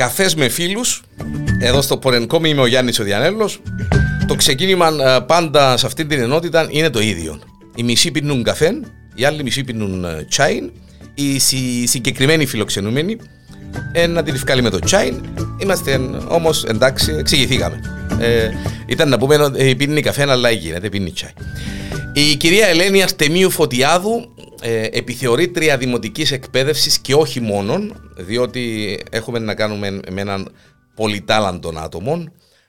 [0.00, 1.02] καφές με φίλους.
[1.58, 3.50] Εδώ στο Πορενκόμι είμαι ο Γιάννης ο Διανέλο.
[4.26, 7.40] Το ξεκίνημα ε, πάντα σε αυτή την ενότητα είναι το ίδιο.
[7.74, 8.80] Οι μισοί πίνουν καφέ,
[9.14, 10.70] οι άλλοι μισοί πίνουν ε, τσάιν.
[11.14, 11.38] Οι
[11.86, 13.16] συγκεκριμένοι φιλοξενούμενοι
[13.92, 15.20] ε, να την ευκάλει με το τσάιν.
[15.58, 17.80] Είμαστε όμως εντάξει, εξηγηθήκαμε.
[18.20, 18.50] Ε,
[18.86, 21.30] ήταν να πούμε ότι πίνει καφέ, αλλά γίνεται, πίνει τσάι.
[22.14, 29.54] Η κυρία Ελένη Αρτεμίου Φωτιάδου ε, επιθεωρήτρια δημοτικής εκπαίδευσης και όχι μόνον, διότι έχουμε να
[29.54, 30.52] κάνουμε με έναν
[30.94, 32.24] πολυτάλαντον άτομο,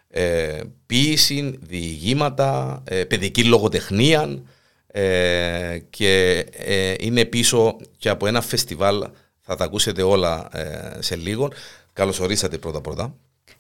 [0.08, 4.42] ε, ποίηση, διηγήματα, ε, παιδική λογοτεχνία
[4.88, 9.08] ε, και ε, είναι πίσω και από ένα φεστιβάλ,
[9.42, 11.52] θα τα ακούσετε όλα ε, σε λίγο.
[11.94, 13.14] Καλώς ορίσατε πρώτα πρώτα.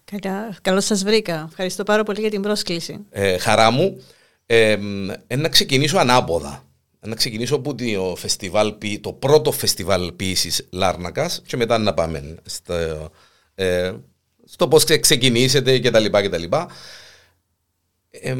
[0.04, 1.46] Καλά, καλώς σας βρήκα.
[1.50, 3.00] Ευχαριστώ πάρα πολύ για την πρόσκληση.
[3.40, 4.02] χαρά μου.
[5.38, 6.72] Να ξεκινήσω ανάποδα
[7.08, 13.12] να ξεκινήσω από το, φεστιβάλ, το πρώτο φεστιβάλ ποιήσης Λάρνακας και μετά να πάμε στο,
[13.56, 13.94] ε,
[14.46, 16.70] στο πώς ξεκινήσετε και τα λοιπά και τα λοιπά.
[18.10, 18.36] Ε,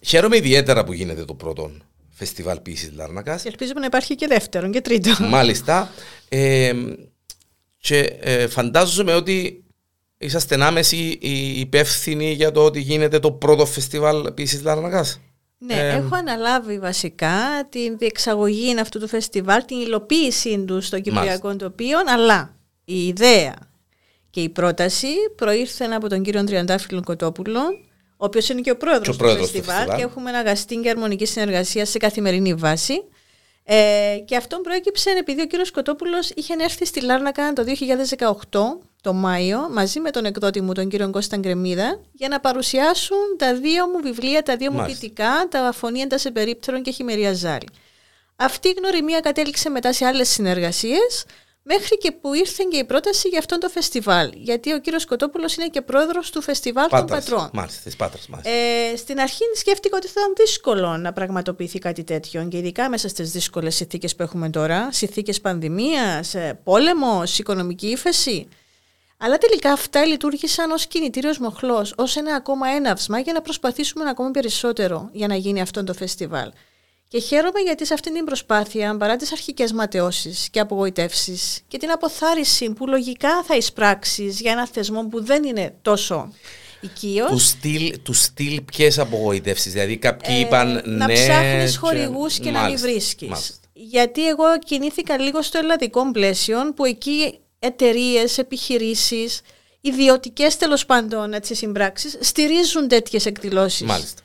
[0.00, 1.70] χαίρομαι ιδιαίτερα που γίνεται το πρώτο
[2.10, 3.42] φεστιβάλ ποιήσης Λάρνακας.
[3.42, 5.16] Και ελπίζουμε να υπάρχει και δεύτερο και τρίτο.
[5.20, 5.90] Μάλιστα.
[6.28, 6.72] Ε,
[7.78, 9.64] και ε, φαντάζομαι ότι
[10.18, 11.18] είσαστε άμεση
[11.56, 15.20] υπεύθυνοι για το ότι γίνεται το πρώτο φεστιβάλ ποιήσης Λάρνακας.
[15.58, 21.98] Ναι, έχω αναλάβει βασικά την διεξαγωγή αυτού του φεστιβάλ, την υλοποίησή του στο Κυπριακό Τοπίο,
[22.06, 23.54] αλλά η ιδέα
[24.30, 27.60] και η πρόταση προήρθαν από τον κύριο Τριαντάφυλλο Κοτόπουλο,
[28.16, 31.84] ο οποίος είναι και ο πρόεδρος του, φεστιβάλ, και έχουμε ένα αγαστή και αρμονική συνεργασία
[31.84, 33.04] σε καθημερινή βάση.
[33.64, 37.64] Ε, και αυτό προέκυψε επειδή ο κύριος Κοτόπουλος είχε έρθει στη Λάρνακα το
[38.48, 43.36] 2018 το Μάιο μαζί με τον εκδότη μου τον κύριο Κώστα Γκρεμίδα για να παρουσιάσουν
[43.36, 47.68] τα δύο μου βιβλία, τα δύο μου ποιητικά, τα αφωνίαντα σε περίπτερον και χειμερία ζάλη.
[48.36, 51.24] Αυτή η γνωριμία κατέληξε μετά σε άλλες συνεργασίες
[51.62, 54.30] μέχρι και που ήρθε και η πρόταση για αυτό το φεστιβάλ.
[54.34, 57.50] Γιατί ο κύριος Κοτόπουλος είναι και πρόεδρος του φεστιβάλ των Πατρών.
[57.52, 58.50] Μάλιστα, της Πάτρας, μάλιστα.
[58.50, 63.08] Ε, στην αρχή σκέφτηκα ότι θα ήταν δύσκολο να πραγματοποιηθεί κάτι τέτοιο και ειδικά μέσα
[63.08, 68.48] στις δύσκολες συνθήκες που έχουμε τώρα, συνθήκες πανδημίας, ε, πόλεμος, οικονομική ύφεση.
[69.20, 74.30] Αλλά τελικά αυτά λειτουργήσαν ως κινητήριος μοχλός, ως ένα ακόμα έναυσμα για να προσπαθήσουμε ακόμα
[74.30, 76.50] περισσότερο για να γίνει αυτό το φεστιβάλ.
[77.08, 81.90] Και χαίρομαι γιατί σε αυτή την προσπάθεια, παρά τις αρχικές ματαιώσεις και απογοητεύσεις και την
[81.90, 86.32] αποθάριση που λογικά θα εισπράξεις για ένα θεσμό που δεν είναι τόσο
[86.80, 87.30] οικείος.
[87.30, 90.96] Του στυλ, του στυλ ποιες απογοητεύσεις, δηλαδή κάποιοι ε, είπαν ναι...
[90.96, 93.60] Να ψάχνεις χορηγούς και, να μην βρίσκεις.
[93.72, 99.40] Γιατί εγώ κινήθηκα λίγο στο ελλαδικό πλαίσιο που εκεί εταιρείες, επιχειρήσεις,
[99.80, 103.86] ιδιωτικές τέλος πάντων συμπράξεις στηρίζουν τέτοιες εκδηλώσεις.
[103.86, 104.22] Μάλιστα.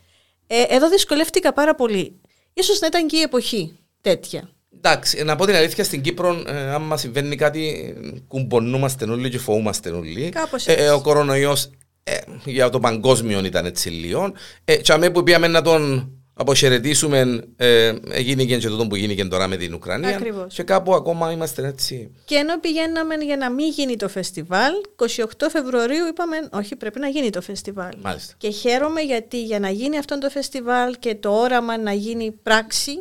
[0.48, 2.22] Ε, εδώ δυσκολεύτηκα πάρα πολύ.
[2.54, 4.50] Ίσως να ήταν και η εποχή τέτοια.
[4.78, 7.94] Εντάξει, να πω την αλήθεια στην Κύπρο, ε, άμα συμβαίνει κάτι,
[8.28, 10.30] κουμπονούμαστε όλοι και φοβούμαστε όλοι.
[10.30, 11.70] Κάπως ε, ε, ο κορονοϊός
[12.04, 14.34] ε, για το παγκόσμιο ήταν έτσι λίγο.
[14.66, 19.48] Ε, και που πήγαμε να τον αποχαιρετήσουμε, ε, έγινε και το που γίνει και τώρα
[19.48, 20.16] με την Ουκρανία.
[20.16, 20.54] Ακριβώς.
[20.54, 22.12] Και κάπου ακόμα είμαστε έτσι.
[22.26, 27.08] Και ενώ πηγαίναμε για να μην γίνει το φεστιβάλ, 28 Φεβρουαρίου είπαμε όχι πρέπει να
[27.08, 27.92] γίνει το φεστιβάλ.
[28.02, 28.34] Μάλιστα.
[28.38, 32.92] Και χαίρομαι γιατί για να γίνει αυτό το φεστιβάλ και το όραμα να γίνει πράξη,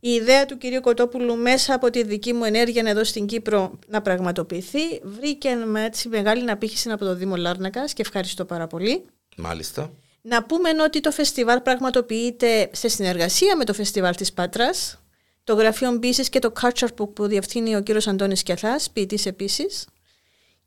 [0.00, 4.02] η ιδέα του κυρίου Κοτόπουλου μέσα από τη δική μου ενέργεια εδώ στην Κύπρο να
[4.02, 9.04] πραγματοποιηθεί βρήκε με έτσι μεγάλη απήχηση από το Δήμο Λάρνακας και ευχαριστώ πάρα πολύ.
[9.36, 9.90] Μάλιστα.
[10.28, 14.98] Να πούμε ότι το φεστιβάλ πραγματοποιείται σε συνεργασία με το φεστιβάλ της Πάτρας,
[15.44, 19.86] το γραφείο Μπίσης και το Culture Book που διευθύνει ο κύριος Αντώνης Κιαθάς, ποιητής επίσης.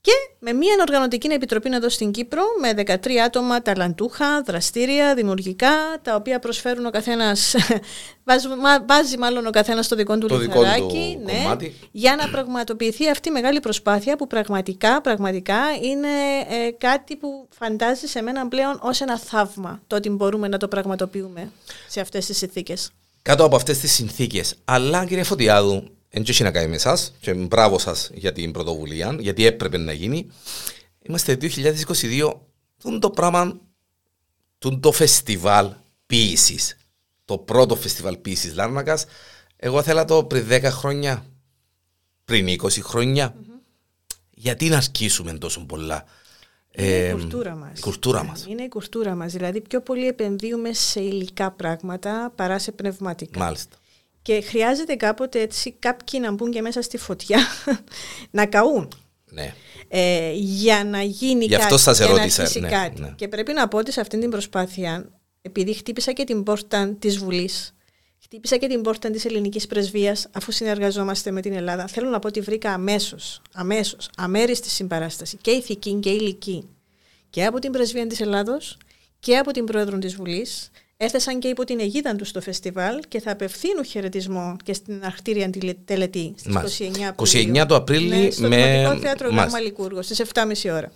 [0.01, 6.15] Και με μια οργανωτική επιτροπή εδώ στην Κύπρο με 13 άτομα ταλαντούχα, δραστήρια, δημιουργικά, τα
[6.15, 7.55] οποία προσφέρουν ο καθένας.
[8.87, 11.55] βάζει μάλλον ο καθένας το δικό του το λιθαράκι ναι,
[11.91, 16.07] για να πραγματοποιηθεί αυτή η μεγάλη προσπάθεια που πραγματικά, πραγματικά είναι
[16.49, 20.67] ε, κάτι που φαντάζει σε μένα πλέον ως ένα θαύμα το ότι μπορούμε να το
[20.67, 21.51] πραγματοποιούμε
[21.87, 22.91] σε αυτές τις συνθήκες.
[23.21, 24.55] Κάτω από αυτές τις συνθήκες.
[24.65, 29.15] Αλλά κύριε Φωτιάδου, δεν έχει να κάνει με εσάς και μπράβο σας για την πρωτοβουλία,
[29.19, 30.27] γιατί έπρεπε να γίνει.
[31.01, 32.33] Είμαστε 2022,
[32.81, 33.59] τον το πράγμα,
[34.57, 35.73] τον το φεστιβάλ
[36.05, 36.77] ποιήσης.
[37.25, 39.05] Το πρώτο φεστιβάλ ποιήσης Λάρνακας.
[39.55, 41.25] Εγώ θέλα το πριν 10 χρόνια,
[42.25, 43.35] πριν 20 χρόνια.
[43.35, 43.59] Mm-hmm.
[44.29, 46.05] Γιατί να ασκήσουμε τόσο πολλά.
[46.71, 47.77] Είναι ε, η κουλτούρα μας.
[47.79, 48.45] Η κουλτούρα μας.
[48.47, 49.31] Είναι η κουλτούρα μας.
[49.31, 53.39] Δηλαδή πιο πολύ επενδύουμε σε υλικά πράγματα παρά σε πνευματικά.
[53.39, 53.77] Μάλιστα.
[54.29, 57.39] Και χρειάζεται κάποτε έτσι κάποιοι να μπουν και μέσα στη φωτιά
[58.31, 58.91] να καούν.
[59.25, 59.53] Ναι.
[59.87, 63.01] Ε, για να γίνει Γι αυτό κάτι, σας ερώτησα, να ναι, κάτι.
[63.01, 63.13] Ναι.
[63.15, 65.09] Και πρέπει να πω ότι σε αυτή την προσπάθεια,
[65.41, 67.73] επειδή χτύπησα και την πόρτα της Βουλής,
[68.23, 71.87] Χτύπησα και την πόρτα της ελληνικής πρεσβείας, αφού συνεργαζόμαστε με την Ελλάδα.
[71.87, 76.69] Θέλω να πω ότι βρήκα αμέσως, αμέσως, αμέριστη συμπαράσταση και ηθική και ηλική
[77.29, 78.77] και από την πρεσβεία της Ελλάδος
[79.19, 80.69] και από την πρόεδρο της Βουλής.
[81.01, 85.49] Έθεσαν και υπό την αιγίδα τους στο φεστιβάλ και θα απευθύνουν χαιρετισμό και στην αχτήρια
[85.85, 87.53] τελετή στις 29 Απριλίου.
[87.61, 88.97] 29 του Απρίλη ναι, στο με...
[89.01, 90.91] Θέατρο Γάμμα Λικούργο στις 7.30 ώρα.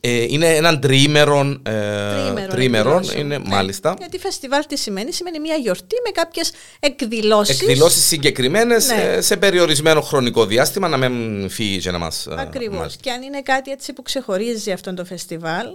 [0.00, 1.62] Ε, είναι έναν τριήμερον.
[1.66, 3.48] Ε, τριήμερον, είναι, ναι.
[3.48, 3.94] μάλιστα.
[3.98, 7.60] Γιατί φεστιβάλ τι σημαίνει, σημαίνει μια γιορτή με κάποιες εκδηλώσεις.
[7.60, 9.02] Εκδηλώσεις συγκεκριμένες ναι.
[9.02, 12.26] Ε, σε περιορισμένο χρονικό διάστημα, να μην φύγει και να μας.
[12.26, 12.96] Ε, ακριβώς.
[12.96, 15.66] Και αν είναι κάτι έτσι που ξεχωρίζει αυτό το φεστιβάλ,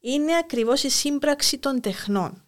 [0.00, 2.42] είναι ακριβώς η σύμπραξη των τεχνών.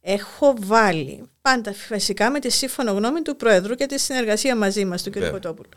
[0.00, 5.02] Έχω βάλει πάντα φυσικά με τη σύμφωνο γνώμη του Πρόεδρου και τη συνεργασία μαζί μας,
[5.02, 5.30] του κ.
[5.30, 5.68] Κοτόπουλου.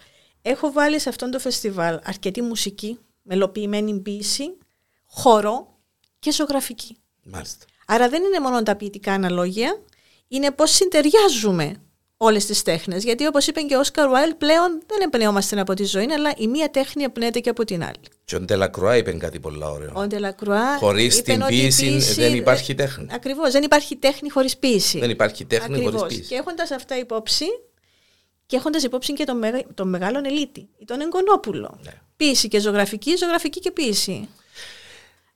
[0.41, 4.57] Έχω βάλει σε αυτό το φεστιβάλ αρκετή μουσική, μελοποιημένη ποιήση,
[5.05, 5.79] χώρο
[6.19, 6.97] και ζωγραφική.
[7.23, 7.65] Μάλιστα.
[7.87, 9.81] Άρα δεν είναι μόνο τα ποιητικά αναλόγια,
[10.27, 11.81] είναι πώς συντεριάζουμε
[12.23, 13.03] όλες τις τέχνες.
[13.03, 16.47] Γιατί όπως είπε και ο Όσκαρ Βάιλ, πλέον δεν εμπνεόμαστε από τη ζωή, αλλά η
[16.47, 18.01] μία τέχνη εμπνέεται και από την άλλη.
[18.25, 19.91] Και ο Ντελακρουά είπε κάτι πολύ ωραίο.
[19.93, 20.77] Ο Ντελακρουά.
[20.77, 23.07] Χωρίς την ποίηση δεν υπάρχει τέχνη.
[23.11, 23.51] Ακριβώς.
[23.51, 24.99] Δεν υπάρχει τέχνη χωρίς ποίηση.
[24.99, 26.21] Δεν υπάρχει τέχνη χωρίς ποίηση.
[26.21, 27.45] Και έχοντας αυτά υπόψη,
[28.45, 31.79] και έχοντας υπόψη και τον, μεγα, τον μεγάλο ελίτη, τον Εγκονόπουλο.
[31.83, 31.91] Ναι.
[32.15, 34.29] Ποίηση και ζωγραφική, ζωγραφική και ποίηση.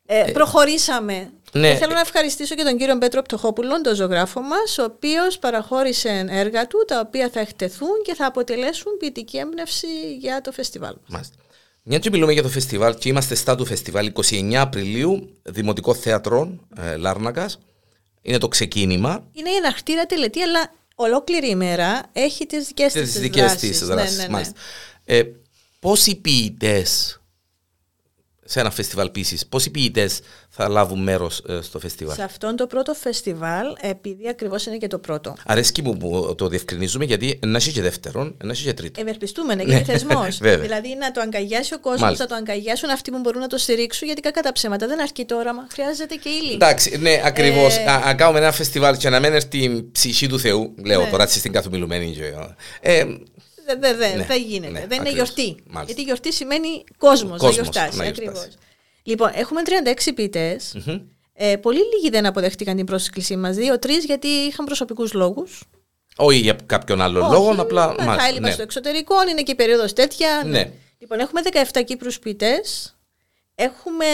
[0.06, 1.32] Ε, ε, προχωρήσαμε.
[1.60, 1.72] Ναι.
[1.72, 6.26] Και θέλω να ευχαριστήσω και τον κύριο Πέτρο Πτωχόπουλο, τον ζωγράφο μας, ο οποίος παραχώρησε
[6.30, 9.88] έργα του, τα οποία θα εκτεθούν και θα αποτελέσουν ποιητική έμπνευση
[10.20, 10.96] για το φεστιβάλ.
[11.08, 11.36] Μάλιστα.
[11.84, 16.60] Μια και μιλούμε για το φεστιβάλ και είμαστε στα του φεστιβάλ 29 Απριλίου, Δημοτικό Θέατρο
[16.78, 17.50] ε, Λάρνακα.
[18.22, 19.28] Είναι το ξεκίνημα.
[19.34, 23.86] Είναι η αναχτήρα τελετή, αλλά ολόκληρη ημέρα έχει τις δικές της δράσεις.
[23.86, 24.18] δράσεις.
[24.18, 24.44] Ναι, ναι, ναι.
[25.06, 25.24] Ε,
[25.80, 27.20] Πόσοι ποιητές
[28.48, 30.20] σε ένα φεστιβάλ ποιήση, πόσοι ποιητές
[30.50, 34.88] θα λάβουν μέρος ε, στο φεστιβάλ; Σε αυτόν το πρώτο φεστιβάλ, επειδή ακριβώς είναι και
[34.88, 35.36] το πρώτο.
[35.46, 39.02] Αρέσκει μου που το διευκρινίζουμε, γιατί να έχει και δεύτερον, να έχει και τρίτο.
[39.02, 40.38] Ευελπιστούμε να γίνει θεσμός.
[40.66, 44.08] δηλαδή να το αγκαγιάσει ο κόσμος, να το αγκαγιάσουν αυτοί που μπορούν να το στηρίξουν,
[44.08, 45.68] γιατί κακά τα ψέματα δεν αρκεί το όραμα.
[45.72, 46.54] Χρειάζεται και ύλη.
[46.54, 47.76] Εντάξει, ναι, ακριβώς.
[47.76, 47.86] Ε...
[48.04, 51.10] Αν κάνουμε ένα φεστιβάλ και να μένει την ψυχή του Θεού, λέω ναι.
[51.10, 52.16] τώρα στην καθομιλουμένη.
[52.82, 53.04] Ε,
[53.66, 54.72] δεν δε, δε, ναι, γίνεται.
[54.72, 55.56] Ναι, δεν είναι γιορτή.
[55.64, 55.84] Μάλιστα.
[55.86, 58.06] Γιατί γιορτή σημαίνει κόσμος να γιορτάσει.
[58.06, 58.48] Ακριβώς.
[59.04, 59.62] Λοιπόν, έχουμε
[60.06, 60.60] 36 ποιητέ.
[60.74, 61.02] Mm-hmm.
[61.34, 63.56] Ε, πολύ λίγοι δεν αποδέχτηκαν την πρόσκλησή μας.
[63.56, 65.64] Δύο-τρει γιατί είχαν προσωπικούς λόγους.
[66.16, 67.96] Όχι για κάποιον άλλο Όχι, λόγο, απλά.
[68.00, 68.52] Ναι, θα έλειπα ναι.
[68.52, 70.44] στο εξωτερικό, είναι και η περίοδος τέτοια.
[70.46, 70.72] Ναι.
[70.98, 71.42] Λοιπόν, έχουμε
[71.74, 72.62] 17 Κύπρους ποιητέ.
[73.56, 74.06] Έχουμε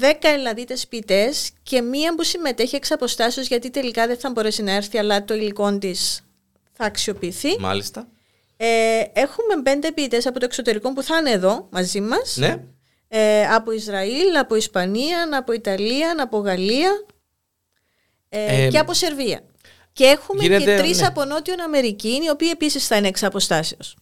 [0.00, 1.32] 10 Ελλαδίτες ποιητέ
[1.62, 5.34] και μία που συμμετέχει εξ αποστάσεως γιατί τελικά δεν θα μπορέσει να έρθει, αλλά το
[5.34, 6.20] υλικό της
[6.72, 7.58] θα αξιοποιηθεί.
[7.58, 8.08] Μάλιστα.
[8.62, 12.36] Ε, έχουμε πέντε ποιητές από το εξωτερικό που θα είναι εδώ μαζί μας.
[12.36, 12.56] Ναι.
[13.08, 16.90] Ε, από Ισραήλ, από Ισπανία, από Ιταλία, από Γαλλία
[18.28, 19.40] ε, και από Σερβία.
[19.92, 21.06] Και έχουμε και τρεις ναι.
[21.06, 23.96] από Νότιο Αμερική, οι οποίοι επίσης θα είναι εξ αποστάσεως.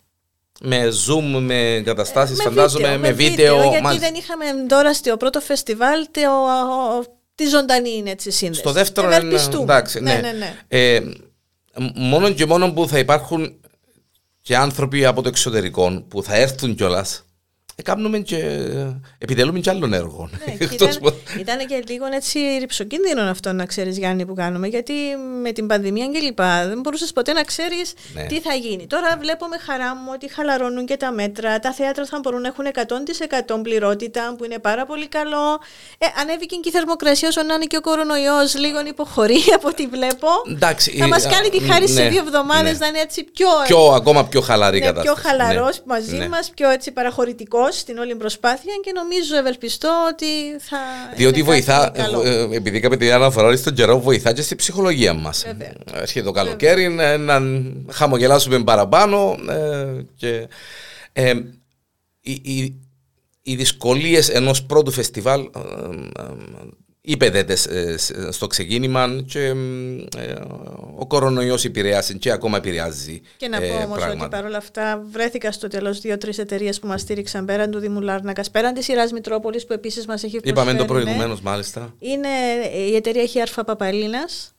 [0.60, 3.56] Με zoom, με εγκαταστάσει, φαντάζομαι, με βίντεο.
[3.56, 6.20] βίντεο γιατί δεν είχαμε τώρα στο πρώτο φεστιβάλ το,
[7.34, 8.60] τη ζωντανή έτσι, σύνδεση.
[8.60, 9.10] Στο δεύτερο,
[9.60, 10.14] εντάξει, ναι.
[10.14, 10.56] ναι, ναι, ναι.
[10.68, 11.00] Ε,
[11.94, 13.57] μόνο και μόνο που θα υπάρχουν
[14.40, 17.27] και άνθρωποι από το εξωτερικό που θα έρθουν κιόλας
[17.82, 18.66] κάνουμε και
[19.18, 20.30] επιτελούμε και άλλων έργων.
[20.46, 20.88] Ναι, ήταν,
[21.38, 24.66] ήταν, και λίγο έτσι ρηψοκίνδυνο αυτό να ξέρεις, Γιάννη, που κάνουμε.
[24.66, 24.92] Γιατί
[25.42, 28.26] με την πανδημία και λοιπά δεν μπορούσες ποτέ να ξέρεις ναι.
[28.26, 28.86] τι θα γίνει.
[28.86, 31.58] Τώρα βλέπω με χαρά μου ότι χαλαρώνουν και τα μέτρα.
[31.58, 32.64] Τα θέατρα θα μπορούν να έχουν
[33.58, 35.60] 100% πληρότητα, που είναι πάρα πολύ καλό.
[35.98, 39.86] Ε, ανέβηκε και η θερμοκρασία όσο να είναι και ο κορονοϊός, λίγο υποχωρεί από ό,τι
[39.86, 40.28] βλέπω.
[40.50, 42.78] Εντάξει, θα μας ε, κάνει τη χάρη ναι, σε δύο εβδομάδες ναι.
[42.78, 43.48] να είναι έτσι πιο.
[43.66, 45.20] πιο ακόμα πιο χαλαρή ναι, κατάσταση.
[45.20, 50.26] Πιο χαλαρό μαζί μας, πιο έτσι παραχωρητικός στην όλη προσπάθεια και νομίζω ευελπιστώ ότι
[50.58, 50.78] θα.
[51.16, 51.92] Διότι βοηθά,
[52.24, 55.46] ε, επειδή είχαμε την αναφορά στον καιρό, βοηθά και στη ψυχολογία μας.
[55.92, 57.42] Έρχεται το καλοκαίρι, να
[57.92, 59.36] χαμογελάσουμε παραπάνω.
[59.48, 60.48] Ε, και,
[61.12, 61.32] ε,
[62.20, 62.80] οι, οι,
[63.42, 65.48] οι δυσκολίες ενός πρώτου φεστιβάλ
[67.10, 67.56] υπεδέτε
[68.30, 70.34] στο ξεκίνημα και ε,
[70.96, 73.20] ο κορονοϊός επηρεάζει και ακόμα επηρεάζει.
[73.36, 77.00] Και να πω ε, όμως ότι παρόλα αυτά βρέθηκα στο τέλος δύο-τρεις εταιρείες που μας
[77.00, 80.68] στήριξαν πέραν του Δήμου Λάρνακας, πέραν της σειρά Μητρόπολης που επίσης μας έχει προσφέρει.
[80.68, 81.94] Είπαμε το προηγουμένως, μάλιστα.
[81.98, 82.28] Είναι
[82.88, 84.54] η εταιρεία έχει Αρφα Παπαλίνας,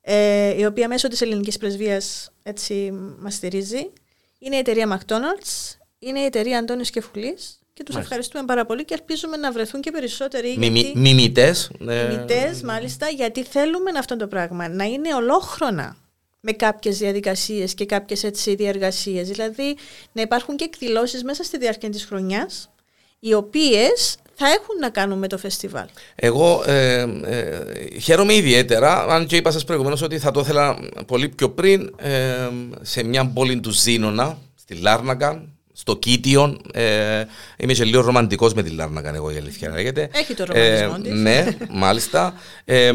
[0.00, 3.90] ε, η οποία μέσω της ελληνικής πρεσβείας έτσι μας στηρίζει.
[4.38, 8.94] Είναι η εταιρεία McDonald's, είναι η εταιρεία Αντώνης Κεφουλής και τους ευχαριστούμε πάρα πολύ και
[8.94, 10.56] ελπίζουμε να βρεθούν και περισσότεροι.
[10.94, 11.70] Μιμητές.
[11.78, 15.96] Μιμητές, μάλιστα, γιατί θέλουμε αυτό το πράγμα να είναι ολόχρονα
[16.40, 19.22] με κάποιες διαδικασίες και κάποιες διαργασίε.
[19.22, 19.76] Δηλαδή
[20.12, 22.70] να υπάρχουν και εκδηλώσεις μέσα στη διάρκεια της χρονιάς
[23.18, 25.86] οι οποίες θα έχουν να κάνουν με το φεστιβάλ.
[26.14, 31.28] Εγώ ε, ε, χαίρομαι ιδιαίτερα, αν και είπα σας προηγουμένως ότι θα το ήθελα πολύ
[31.28, 32.48] πιο πριν ε,
[32.80, 36.60] σε μια πόλη του Ζήνονα, στη Λάρνακα, στο Κίτιον.
[36.72, 37.24] Ε,
[37.56, 40.08] είμαι και λίγο ρομαντικός με τη Λάρνακα, εγώ η αλήθεια λέγεται.
[40.12, 41.20] Έχει το ρομαντισμό ε, της.
[41.20, 42.34] Ναι, μάλιστα.
[42.64, 42.90] Ε,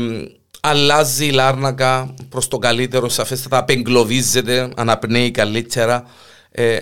[0.62, 6.04] αλλάζει η Λάρνακα προς το καλύτερο, σαφέστατα απεγκλωβίζεται, αναπνέει καλύτερα.
[6.52, 6.78] Ε,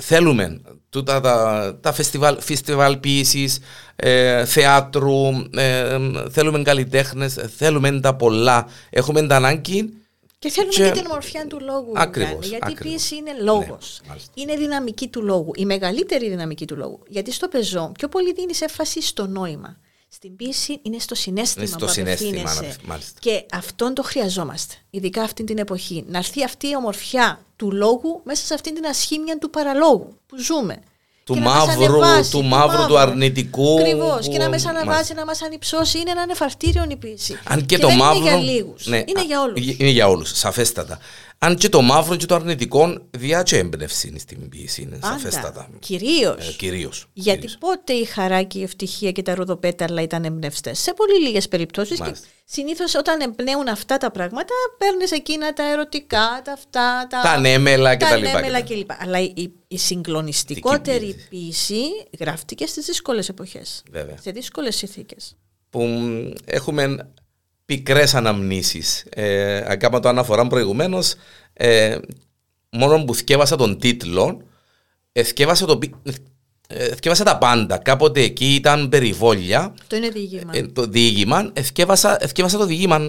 [0.00, 0.60] θέλουμε
[0.90, 3.58] τούτα τα, τα φεστιβάλ, φεστιβάλ ποιήσης,
[3.96, 5.98] ε, θεάτρου, ε,
[6.30, 8.66] θέλουμε καλλιτέχνες, θέλουμε τα πολλά.
[8.90, 9.92] Έχουμε τα ανάγκη.
[10.38, 11.92] Και θέλουμε και, την ομορφιά του λόγου.
[11.94, 14.00] Ακριβώς, γιατί η ποιήση είναι λόγος.
[14.06, 15.50] Ναι, είναι δυναμική του λόγου.
[15.56, 17.00] Η μεγαλύτερη δυναμική του λόγου.
[17.08, 19.76] Γιατί στο πεζό πιο πολύ δίνεις έμφαση στο νόημα.
[20.10, 22.74] Στην πίεση είναι στο συνέστημα είναι στο που συνέστημα,
[23.18, 26.04] Και αυτόν το χρειαζόμαστε, ειδικά αυτή την εποχή.
[26.06, 30.38] Να έρθει αυτή η ομορφιά του λόγου μέσα σε αυτή την ασχήμια του παραλόγου που
[30.38, 30.82] ζούμε.
[31.28, 33.78] Του μαύρου, του, μαύρου, του αρνητικού.
[33.80, 34.28] Ακριβώς.
[34.28, 35.98] Και να μέσα αναβάζει, να μας ανυψώσει.
[35.98, 37.38] Είναι ένα νεφαρτήριο η πίεση.
[37.44, 38.18] Αν και, το μαύρο.
[38.18, 38.86] Είναι για λίγους.
[38.86, 39.74] Ναι, είναι για όλους.
[39.78, 40.98] Είναι για όλους, σαφέστατα.
[41.40, 45.68] Αν και το μαύρο και το αρνητικό διάτσε έμπνευση στην ποιήση είναι σαφέστατα.
[45.78, 46.48] Κυρίως.
[46.48, 47.58] Ε, κυρίως, Γιατί κυρίως.
[47.58, 50.78] πότε η χαρά και η ευτυχία και τα ροδοπέταλα ήταν εμπνευστές.
[50.78, 52.00] Σε πολύ λίγες περιπτώσεις.
[52.44, 57.06] Συνήθως όταν εμπνέουν αυτά τα πράγματα, παίρνεις εκείνα τα ερωτικά, τα αυτά.
[57.08, 58.22] Τα, τα ανέμελα κτλ.
[58.22, 58.90] Τα κλπ.
[58.98, 61.80] Αλλά η, η συγκλονιστικότερη ποιήση
[62.18, 63.82] γράφτηκε στις δύσκολες εποχές.
[64.20, 65.36] Σε δύσκολες συνθήκες.
[65.70, 65.88] Που
[66.44, 67.12] έχουμε
[67.68, 69.04] πικρές αναμνήσεις.
[69.08, 71.14] Ε, Ακάμα το αναφορά προηγουμένως.
[71.52, 71.98] Ε,
[72.70, 74.42] μόνο που θυκεύασα τον τίτλο,
[75.12, 75.78] θυκεύασα, το,
[76.68, 77.78] ε, τα πάντα.
[77.78, 79.74] Κάποτε εκεί ήταν περιβόλια.
[79.86, 80.50] Το είναι διήγημα.
[80.54, 81.52] Ε, το διήγημα.
[81.60, 82.18] Θυκεύασα,
[82.50, 83.00] το διήγημα.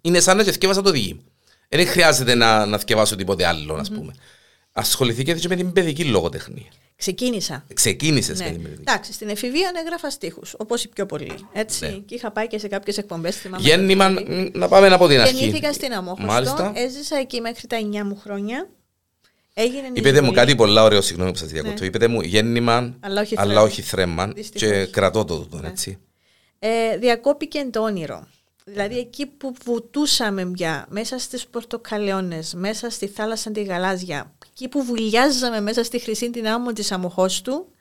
[0.00, 1.20] Είναι σαν να θυκεύασα το διήγημα.
[1.68, 3.94] Δεν χρειάζεται να, να θυκευάσω τίποτε άλλο, ας mm-hmm.
[3.94, 4.12] πούμε.
[4.72, 6.68] Ασχοληθήκατε και με την παιδική λογοτεχνία.
[6.96, 7.64] Ξεκίνησα.
[7.74, 8.44] Ξεκίνησες ναι.
[8.44, 8.80] με την παιδική.
[8.80, 11.48] Εντάξει, στην εφηβεία έγραφα στίχους, όπως οι πιο πολλοί.
[11.52, 11.84] Έτσι.
[11.86, 11.90] Ναι.
[11.92, 13.42] Και είχα πάει και σε κάποιες εκπομπές.
[13.58, 14.14] Γέννημα,
[14.52, 15.34] να πάμε από την αρχή.
[15.34, 16.26] Γεννήθηκα στην Αμόχωστο.
[16.26, 16.72] Μάλιστα.
[16.74, 18.68] Έζησα εκεί μέχρι τα 9 μου χρόνια.
[19.54, 21.80] Έγινε Είπετε μου κάτι πολύ ωραίο, συγγνώμη που σας διακόπτω.
[21.80, 21.86] Ναι.
[21.86, 24.32] Είπετε μου γέννημα, αλλά όχι, αλλά όχι θρέμμα.
[24.54, 25.68] Και κρατώ το τούτο, ναι.
[25.68, 25.98] έτσι.
[26.58, 28.26] Ε, διακόπηκε το όνειρο.
[28.64, 34.82] Δηλαδή εκεί που βουτούσαμε μια, μέσα στις πορτοκαλαιώνες, μέσα στη θάλασσα τη γαλάζια, εκεί που
[34.82, 36.92] βουλιάζαμε μέσα στη χρυσή την άμμο της
[37.42, 37.72] του,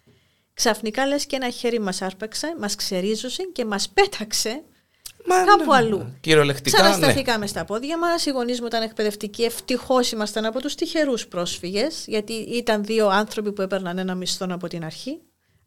[0.53, 4.63] ξαφνικά λες και ένα χέρι μας άρπαξε, μας ξερίζωσε και μας πέταξε
[5.25, 5.97] Μα, κάπου ναι, αλλού.
[5.97, 6.13] Ναι.
[6.19, 6.77] Κυριολεκτικά.
[6.77, 7.47] Ξανασταθήκαμε ναι.
[7.47, 8.25] στα πόδια μας.
[8.25, 9.43] Οι γονείς μου ήταν εκπαιδευτικοί.
[9.43, 14.67] Ευτυχώς ήμασταν από τους τυχερούς πρόσφυγες, γιατί ήταν δύο άνθρωποι που έπαιρναν ένα μισθό από
[14.67, 15.21] την αρχή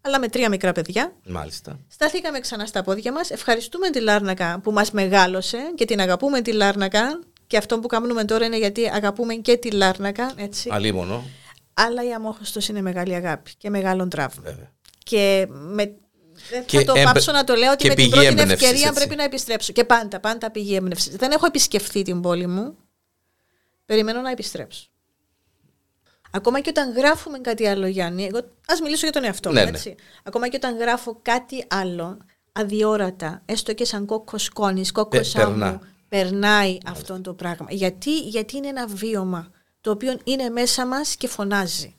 [0.06, 1.12] αλλά με τρία μικρά παιδιά.
[1.25, 1.78] Μάλιστα.
[1.88, 3.30] Σταθήκαμε ξανά στα πόδια μας.
[3.30, 7.20] Ευχαριστούμε τη Λάρνακα που μας μεγάλωσε και την αγαπούμε τη Λάρνακα.
[7.46, 10.32] Και αυτό που κάνουμε τώρα είναι γιατί αγαπούμε και τη Λάρνακα.
[10.36, 10.68] Έτσι.
[10.72, 11.25] Αλίμονο.
[11.75, 14.42] Αλλά η αμόχωστος είναι μεγάλη αγάπη και μεγάλο τράβο.
[15.02, 15.94] Και με,
[16.50, 18.92] δεν θα το πάψω να το λέω ότι με την πρώτη ευκαιρία έτσι.
[18.92, 19.72] πρέπει να επιστρέψω.
[19.72, 21.16] Και πάντα, πάντα πηγή έμπνευσης.
[21.16, 22.76] Δεν έχω επισκεφθεί την πόλη μου.
[23.86, 24.90] Περιμένω να επιστρέψω.
[26.36, 29.64] Ακόμα και όταν γράφουμε κάτι άλλο, Γιάννη, εγώ ας μιλήσω για τον εαυτό μου, ναι,
[29.64, 29.68] ναι.
[29.70, 29.94] έτσι.
[30.22, 32.18] Ακόμα και όταν γράφω κάτι άλλο,
[32.52, 37.66] αδιόρατα, έστω και σαν κόκκο σκόνης, κόκκο σάμου, περνάει αυτό το πράγμα.
[37.70, 39.50] Γιατί, γιατί είναι ένα βίωμα
[39.80, 41.96] το οποίο είναι μέσα μας και φωνάζει.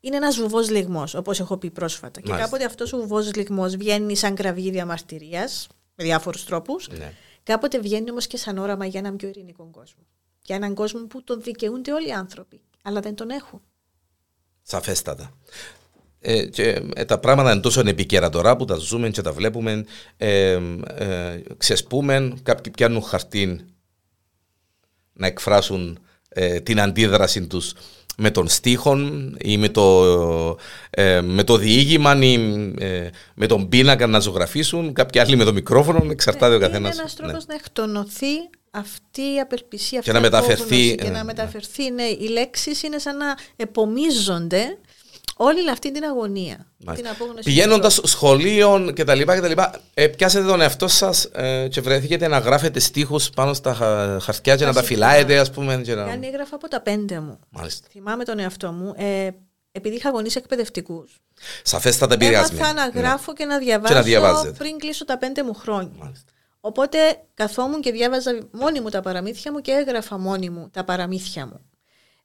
[0.00, 2.20] Είναι ένας βουβός λιγμός, όπως έχω πει πρόσφατα.
[2.20, 2.36] Μάλιστα.
[2.36, 6.88] Και κάποτε αυτός ο βουβός λιγμός βγαίνει σαν κραυγή διαμαρτυρίας, με διάφορους τρόπους.
[6.88, 7.12] Ναι.
[7.42, 10.02] Κάποτε βγαίνει όμως και σαν όραμα για έναν πιο ειρηνικό κόσμο.
[10.42, 13.62] Για έναν κόσμο που τον δικαιούνται όλοι οι άνθρωποι, αλλά δεν τον έχουν.
[14.66, 15.32] Σαφέστατα.
[16.20, 19.84] Ε, και ε, τα πράγματα είναι τόσο επικαίρα τώρα που τα ζούμε και τα βλέπουμε.
[20.16, 20.58] Ε,
[20.96, 23.60] ε, ξεσπούμε, κάποιοι πιάνουν χαρτί
[25.12, 27.72] να εκφράσουν ε, την αντίδραση τους
[28.16, 28.96] με τον στίχο
[29.38, 30.04] ή με το,
[30.90, 32.34] ε, με το διήγημα ή
[32.78, 36.92] ε, με τον πίνακα να ζωγραφίσουν, κάποιοι άλλοι με το μικρόφωνο, εξαρτάται ο καθένας.
[36.92, 37.54] Είναι ένας τρόπος ναι.
[37.54, 40.94] να εκτονωθεί αυτή η απελπισία, αυτή και να μεταφερθεί.
[40.94, 44.78] Και να μεταφερθεί, ναι, οι λέξεις είναι σαν να επομίζονται
[45.36, 46.66] όλη αυτή την αγωνία.
[47.44, 49.20] Πηγαίνοντας σχολείο κτλ.
[49.94, 53.74] Ε, πιάσετε τον εαυτό σας ε, και βρεθήκετε να γράφετε στίχους πάνω στα
[54.22, 55.76] χαρτιά και να τα φυλάετε, ας πούμε.
[55.76, 56.02] Και να...
[56.02, 57.38] Αν έγραφα από τα πέντε μου.
[57.50, 57.88] Μάλιστα.
[57.90, 58.94] Θυμάμαι τον εαυτό μου.
[58.96, 59.28] Ε,
[59.72, 61.18] επειδή είχα γονεί εκπαιδευτικούς.
[61.62, 62.60] Σαφέστατα επηρεασμένοι.
[62.60, 63.00] Έμαθα να ναι.
[63.00, 65.92] γράφω και να διαβάζω και να πριν κλείσω τα πέντε μου χρόνια.
[65.98, 66.32] Μάλιστα.
[66.66, 66.98] Οπότε
[67.34, 71.70] καθόμουν και διάβαζα μόνη μου τα παραμύθια μου και έγραφα μόνη μου τα παραμύθια μου.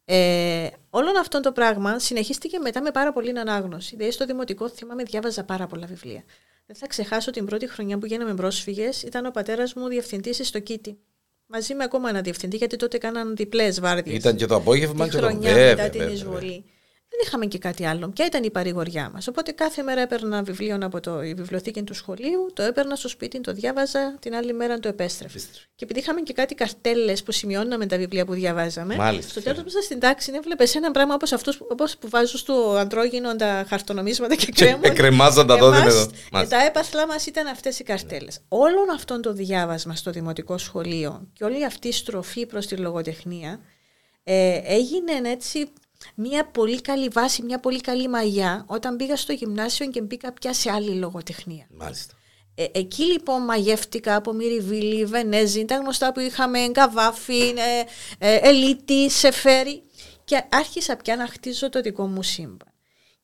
[0.05, 3.96] Ε, όλο αυτό το πράγμα συνεχίστηκε μετά με πάρα πολύ ανάγνωση.
[3.96, 6.24] Δηλαδή στο δημοτικό θυμάμαι διάβαζα πάρα πολλά βιβλία.
[6.65, 10.60] Δεν θα ξεχάσω την πρώτη χρονιά που γίναμε πρόσφυγες, ήταν ο πατέρας μου διευθυντής στο
[10.60, 10.98] Κίτι.
[11.46, 14.15] Μαζί με ακόμα ένα διευθυντή, γιατί τότε κάναν διπλές βάρδιες.
[14.15, 16.65] Ήταν και το απόγευμα και χρονιά το μετά την εισβολή.
[17.09, 18.09] Δεν είχαμε και κάτι άλλο.
[18.09, 19.27] Ποια ήταν η παρηγοριά μας.
[19.27, 23.41] Οπότε κάθε μέρα έπαιρνα βιβλίο από το, η βιβλιοθήκη του σχολείου, το έπαιρνα στο σπίτι,
[23.41, 25.39] το διάβαζα, την άλλη μέρα το επέστρεφε.
[25.75, 29.29] Και επειδή είχαμε και κάτι καρτέλες που σημειώναμε τα βιβλία που διαβάζαμε, Μάλιστα.
[29.29, 31.57] στο τέλος μέσα στην τάξη έβλεπε ένα πράγμα όπως αυτού
[31.99, 34.81] που βάζουν στο αντρόγινο τα χαρτονομίσματα και κρέμουν.
[34.81, 35.83] Και κρεμάζαν τα τότε
[36.31, 38.39] με Τα έπαθλά μας ήταν αυτές οι καρτέλες.
[38.47, 43.59] Όλο αυτό το διάβασμα στο δημοτικό σχολείο και όλη αυτή η στροφή προς τη λογοτεχνία
[44.23, 45.71] ε, έγινε έτσι
[46.15, 50.53] μια πολύ καλή βάση, μια πολύ καλή μαγιά όταν πήγα στο γυμνάσιο και μπήκα πια
[50.53, 51.68] σε άλλη λογοτεχνία.
[51.70, 52.13] Μάλιστα.
[52.56, 57.84] Ε, εκεί λοιπόν μαγεύτηκα από Μυριβίλη, Βενέζη, τα γνωστά που είχαμε, Γκαβάφη, ε,
[58.18, 59.84] ε, Ελίτη, Σεφέρι
[60.24, 62.74] και άρχισα πια να χτίζω το δικό μου σύμπαν.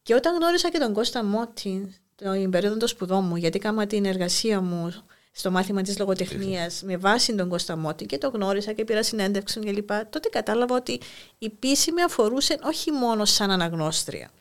[0.04, 4.06] Και όταν γνώρισα και τον Κώστα Μότι, την περίοδο των σπουδών μου, γιατί έκανα την
[4.06, 4.94] εργασία μου
[5.38, 9.90] στο μάθημα της λογοτεχνίας με βάση τον Κωνσταμότη και το γνώρισα και πήρα συνέντευξη κλπ.
[10.10, 11.00] Τότε κατάλαβα ότι
[11.38, 14.32] η πίση με αφορούσε όχι μόνο σαν αναγνώστρια.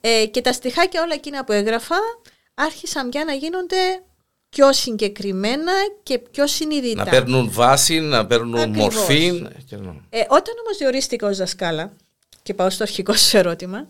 [0.00, 1.96] Ε, και τα στοιχάκια όλα εκείνα που έγραφα
[2.54, 4.02] άρχισαν πια να γίνονται
[4.48, 5.72] πιο συγκεκριμένα
[6.02, 7.04] και πιο συνειδητά.
[7.04, 9.26] Να παίρνουν βάση, να παίρνουν μορφή.
[10.08, 11.92] Ε, όταν όμως διορίστηκα ως δασκάλα
[12.42, 13.88] και πάω στο αρχικό σου ερώτημα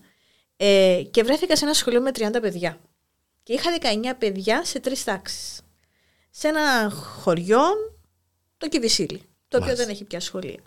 [0.57, 2.79] ε, και βρέθηκα σε ένα σχολείο με 30 παιδιά
[3.43, 3.71] και είχα
[4.11, 5.63] 19 παιδιά σε τρεις τάξεις
[6.39, 7.61] σε ένα χωριό,
[8.59, 10.61] το Κιβισίλι, το οποίο δεν έχει πια σχολεία.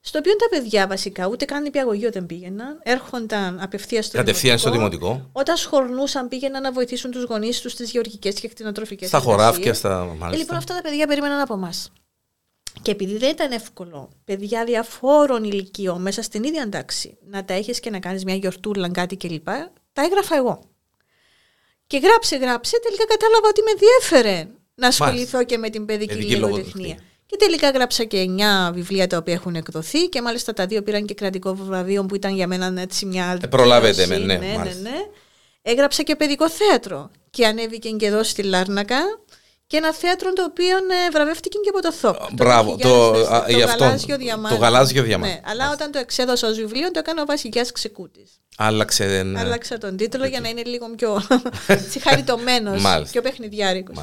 [0.00, 4.70] Στο οποίο τα παιδιά βασικά ούτε καν νηπιαγωγείο δεν πήγαιναν, έρχονταν απευθείας στο, δημοτικό, στο
[4.70, 5.28] δημοτικό.
[5.32, 10.04] Όταν σχορνούσαν πήγαιναν να βοηθήσουν τους γονείς τους στι γεωργικές και κτηνοτροφικές Στα χωράφια, στα
[10.04, 10.28] μάλιστα.
[10.32, 11.92] Ε, λοιπόν, αυτά τα παιδιά περίμεναν από εμάς.
[12.82, 17.80] Και επειδή δεν ήταν εύκολο παιδιά διαφόρων ηλικιών μέσα στην ίδια τάξη να τα έχεις
[17.80, 19.46] και να κάνεις μια γιορτούλα, κάτι κλπ.,
[19.92, 20.60] τα έγραφα εγώ.
[21.86, 26.96] Και γράψε, γράψε, τελικά κατάλαβα ότι με διέφερε να ασχοληθώ και με την παιδική λογοτεχνία.
[27.26, 28.26] Και τελικά γράψα και
[28.68, 32.14] 9 βιβλία τα οποία έχουν εκδοθεί και μάλιστα τα δύο πήραν και κρατικό βραβείο που
[32.14, 33.38] ήταν για μένα έτσι μια.
[33.42, 34.96] Ε, προλάβετε με, ναι, ναι, ναι, ναι.
[35.62, 38.98] Έγραψα και παιδικό θέατρο και ανέβηκε και εδώ στη Λάρνακα
[39.66, 42.32] και ένα θέατρο το οποίο ε, βραβεύτηκε και από το ΘΟΚ.
[42.32, 44.54] Μπράβο, το, το, το, το γαλάζιο διαμάντι.
[44.54, 45.32] Το γαλάζιο διαμάντι.
[45.32, 48.30] Ναι, αλλά όταν το εξέδωσα ως βιβλίο το έκανα ο Βασιλιάς Ξεκούτης.
[48.56, 49.22] Άλλαξε.
[49.22, 49.40] Ναι.
[49.40, 51.22] Άλλαξα τον τίτλο για να είναι λίγο πιο
[52.04, 52.72] χαριτωμένο,
[53.10, 53.96] πιο παιχνιδιάρικος.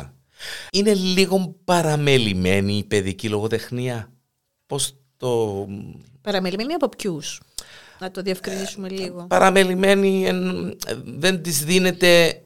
[0.71, 4.12] Είναι λίγο παραμελημένη η παιδική λογοτεχνία;
[4.67, 5.65] Πώς το...
[6.21, 7.41] Παραμελημένη από ποιους;
[7.99, 9.25] Να το διευκρινίσουμε λίγο.
[9.27, 10.27] Παραμελημένη
[11.03, 12.43] δεν της δίνεται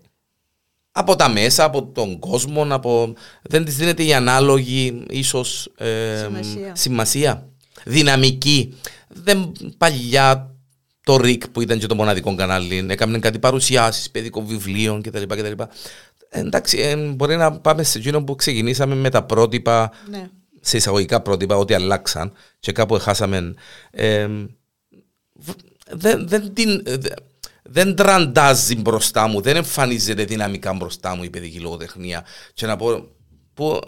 [0.91, 3.13] από τα μέσα, από τον κόσμο, από...
[3.41, 5.71] δεν της δίνεται η ανάλογη ίσως
[6.23, 6.75] σημασία.
[6.75, 7.49] σημασία.
[7.85, 8.73] Δυναμική.
[9.07, 10.51] Δεν παλιά
[11.03, 15.23] το ΡΙΚ που ήταν και το μοναδικό κανάλι, έκαναν κάτι παρουσιάσεις παιδικών βιβλίων κτλ.
[15.23, 15.63] κτλ.
[16.29, 20.29] Εντάξει, ε, μπορεί να πάμε σε εκείνο που ξεκινήσαμε με τα πρότυπα, ναι.
[20.61, 23.53] σε εισαγωγικά πρότυπα, ότι αλλάξαν και κάπου χάσαμε.
[23.91, 24.27] Ε,
[25.91, 26.83] δεν, δεν, την,
[27.63, 32.25] δεν τραντάζει μπροστά μου, δεν εμφανίζεται δυναμικά μπροστά μου η παιδική λογοτεχνία.
[32.53, 33.15] Και να πω.
[33.53, 33.79] Που...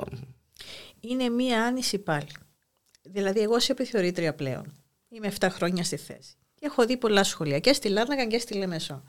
[0.99, 2.27] Είναι μία άνηση πάλι.
[3.01, 4.73] Δηλαδή, εγώ είσαι επιθεωρήτρια πλέον.
[5.09, 6.33] Είμαι 7 χρόνια στη θέση.
[6.55, 9.03] Και έχω δει πολλά σχολεία και στη Λάρνακα και στη Λεμεσό.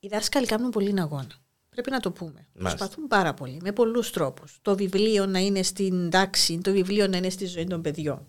[0.00, 1.40] Οι δάσκαλοι κάνουν πολύ αγώνα.
[1.70, 2.32] Πρέπει να το πούμε.
[2.32, 2.76] Μάλιστα.
[2.76, 4.58] Προσπαθούν πάρα πολύ, με πολλούς τρόπους.
[4.62, 8.28] Το βιβλίο να είναι στην τάξη, το βιβλίο να είναι στη ζωή των παιδιών.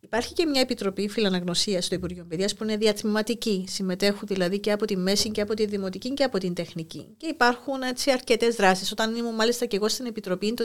[0.00, 3.64] Υπάρχει και μια επιτροπή φιλαναγνωσίας στο Υπουργείο Παιδείας που είναι διατμηματική.
[3.68, 7.14] Συμμετέχουν δηλαδή και από τη μέση και από τη δημοτική και από την τεχνική.
[7.16, 8.92] Και υπάρχουν έτσι αρκετές δράσεις.
[8.92, 10.64] Όταν ήμουν μάλιστα και εγώ στην επιτροπή το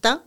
[0.00, 0.22] 2017,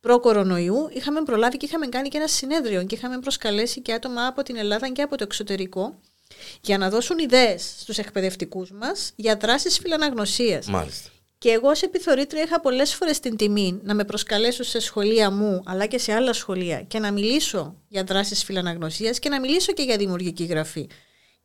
[0.00, 4.42] προ-κορονοϊού, είχαμε προλάβει και είχαμε κάνει και ένα συνέδριο και είχαμε προσκαλέσει και άτομα από
[4.42, 6.00] την Ελλάδα και από το εξωτερικό
[6.60, 10.66] για να δώσουν ιδέες στους εκπαιδευτικούς μας για δράσεις φιλαναγνωσίας.
[10.66, 11.08] Μάλιστα.
[11.38, 15.62] Και εγώ ως επιθωρήτρια είχα πολλές φορές την τιμή να με προσκαλέσω σε σχολεία μου
[15.66, 19.82] αλλά και σε άλλα σχολεία και να μιλήσω για δράσεις φιλαναγνωσίας και να μιλήσω και
[19.82, 20.88] για δημιουργική γραφή.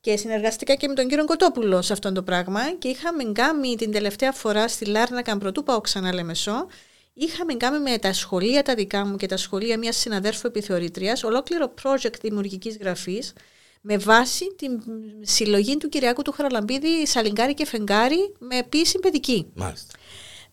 [0.01, 3.91] Και συνεργαστήκα και με τον κύριο Κοτόπουλο σε αυτό το πράγμα και είχαμε κάνει την
[3.91, 6.67] τελευταία φορά στη Λάρνακα, πρωτού πάω ξανά Λεμεσό,
[7.13, 11.73] είχαμε κάνει με τα σχολεία τα δικά μου και τα σχολεία μιας συναδέρφου επιθεωρήτριας ολόκληρο
[11.83, 13.33] project δημιουργικής γραφής
[13.81, 14.81] με βάση την
[15.21, 19.51] συλλογή του Κυριακού του Χαραλαμπίδη Σαλιγκάρη και Φεγγάρη με επίσημη παιδική.
[19.53, 19.93] Μάλιστα.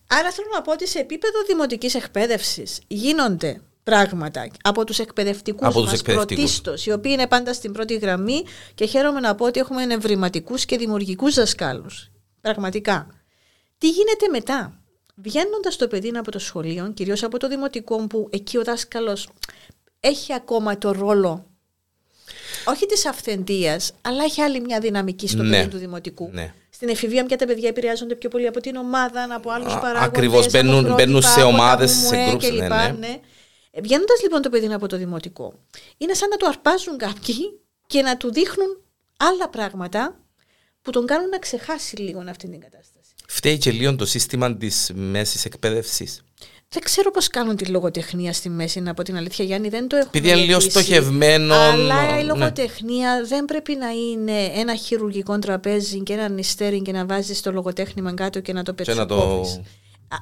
[0.07, 5.81] Άρα θέλω να πω ότι σε επίπεδο δημοτικής εκπαίδευσης γίνονται πράγματα από τους εκπαιδευτικούς από
[5.81, 8.43] μας πρωτίστως, οι οποίοι είναι πάντα στην πρώτη γραμμή
[8.75, 12.11] και χαίρομαι να πω ότι έχουμε νευρηματικούς και δημιουργικούς δασκάλους.
[12.41, 13.07] Πραγματικά.
[13.77, 14.81] Τι γίνεται μετά;
[15.15, 19.29] Βγαίνοντας το παιδί από το σχολείο, κυρίως από το δημοτικό, που εκεί ο δάσκαλος
[19.99, 21.45] έχει ακόμα το ρόλο
[22.65, 25.57] όχι της αυθεντίας, αλλά έχει άλλη μια δυναμική στο ναι.
[25.57, 26.29] παιδί του δημοτικού.
[26.33, 26.53] Ναι.
[26.69, 30.03] Στην εφηβεία πια τα παιδιά επηρεάζονται πιο πολύ από την ομάδα, από άλλους παράγοντες.
[30.03, 32.41] Ακριβώς, μπαίνουν, μπαίνουν σε ομάδες, σε γκρουπ.
[32.41, 32.95] Ναι, ναι.
[32.99, 33.19] ναι.
[33.81, 35.53] Βγαίνοντας λοιπόν το παιδί από το δημοτικό,
[35.97, 38.81] είναι σαν να το αρπάζουν κάποιοι και να του δείχνουν
[39.17, 40.19] άλλα πράγματα
[40.81, 43.09] που τον κάνουν να ξεχάσει λίγο αυτή την κατάσταση.
[43.27, 46.21] Φταίει και λίγο το σύστημα της μέσης εκπαίδευσης.
[46.69, 49.69] Δεν ξέρω πώς κάνουν τη λογοτεχνία στη μέση, να πω την αλήθεια, Γιάννη.
[49.69, 51.53] Δεν το έχω Επειδή είναι λίγο στοχευμένο.
[51.53, 52.23] Αλλά η ναι.
[52.23, 57.51] λογοτεχνία δεν πρέπει να είναι ένα χειρουργικό τραπέζι και ένα νηστέρι και να βάζει το
[57.51, 59.07] λογοτέχνημα κάτω και να το πετσοκόβει.
[59.07, 59.63] Το...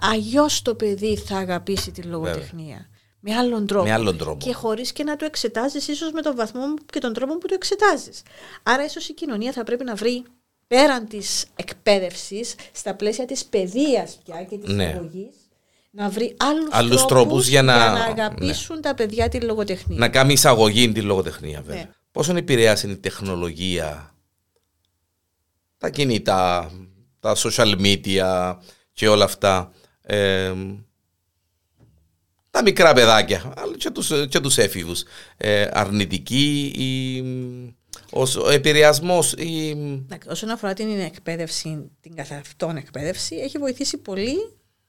[0.02, 2.90] Αλλιώς το παιδί θα αγαπήσει τη λογοτεχνία.
[3.20, 3.86] Με άλλον, τρόπο.
[3.86, 4.38] με άλλον τρόπο.
[4.46, 7.54] Και χωρίς και να το εξετάζεις, ίσως με τον βαθμό και τον τρόπο που το
[7.54, 8.22] εξετάζεις.
[8.64, 10.24] Άρα, ίσως η κοινωνία θα πρέπει να βρει
[10.68, 15.00] πέραν της εκπαίδευσης, στα πλαίσια της παιδείας πια και της ναι
[15.98, 18.82] να βρει άλλους, άλλους τρόπους, για, να, να αγαπήσουν ναι.
[18.82, 20.00] τα παιδιά τη λογοτεχνία.
[20.00, 21.82] Να κάνει εισαγωγή τη λογοτεχνία βέβαια.
[21.82, 21.90] Ναι.
[22.12, 24.16] Πόσο επηρεάζει η τεχνολογία,
[25.78, 26.72] τα κινητά,
[27.20, 28.56] τα social media
[28.94, 29.72] και όλα αυτά.
[30.02, 30.54] Ε,
[32.50, 35.04] τα μικρά παιδάκια, αλλά και τους, και τους έφηβους.
[35.38, 37.20] Ε, αρνητική, η,
[38.12, 39.34] ο, ο επηρεασμός.
[39.34, 39.78] Η...
[40.28, 44.36] Όσον αφορά την εκπαίδευση, την καθαυτόν εκπαίδευση, έχει βοηθήσει πολύ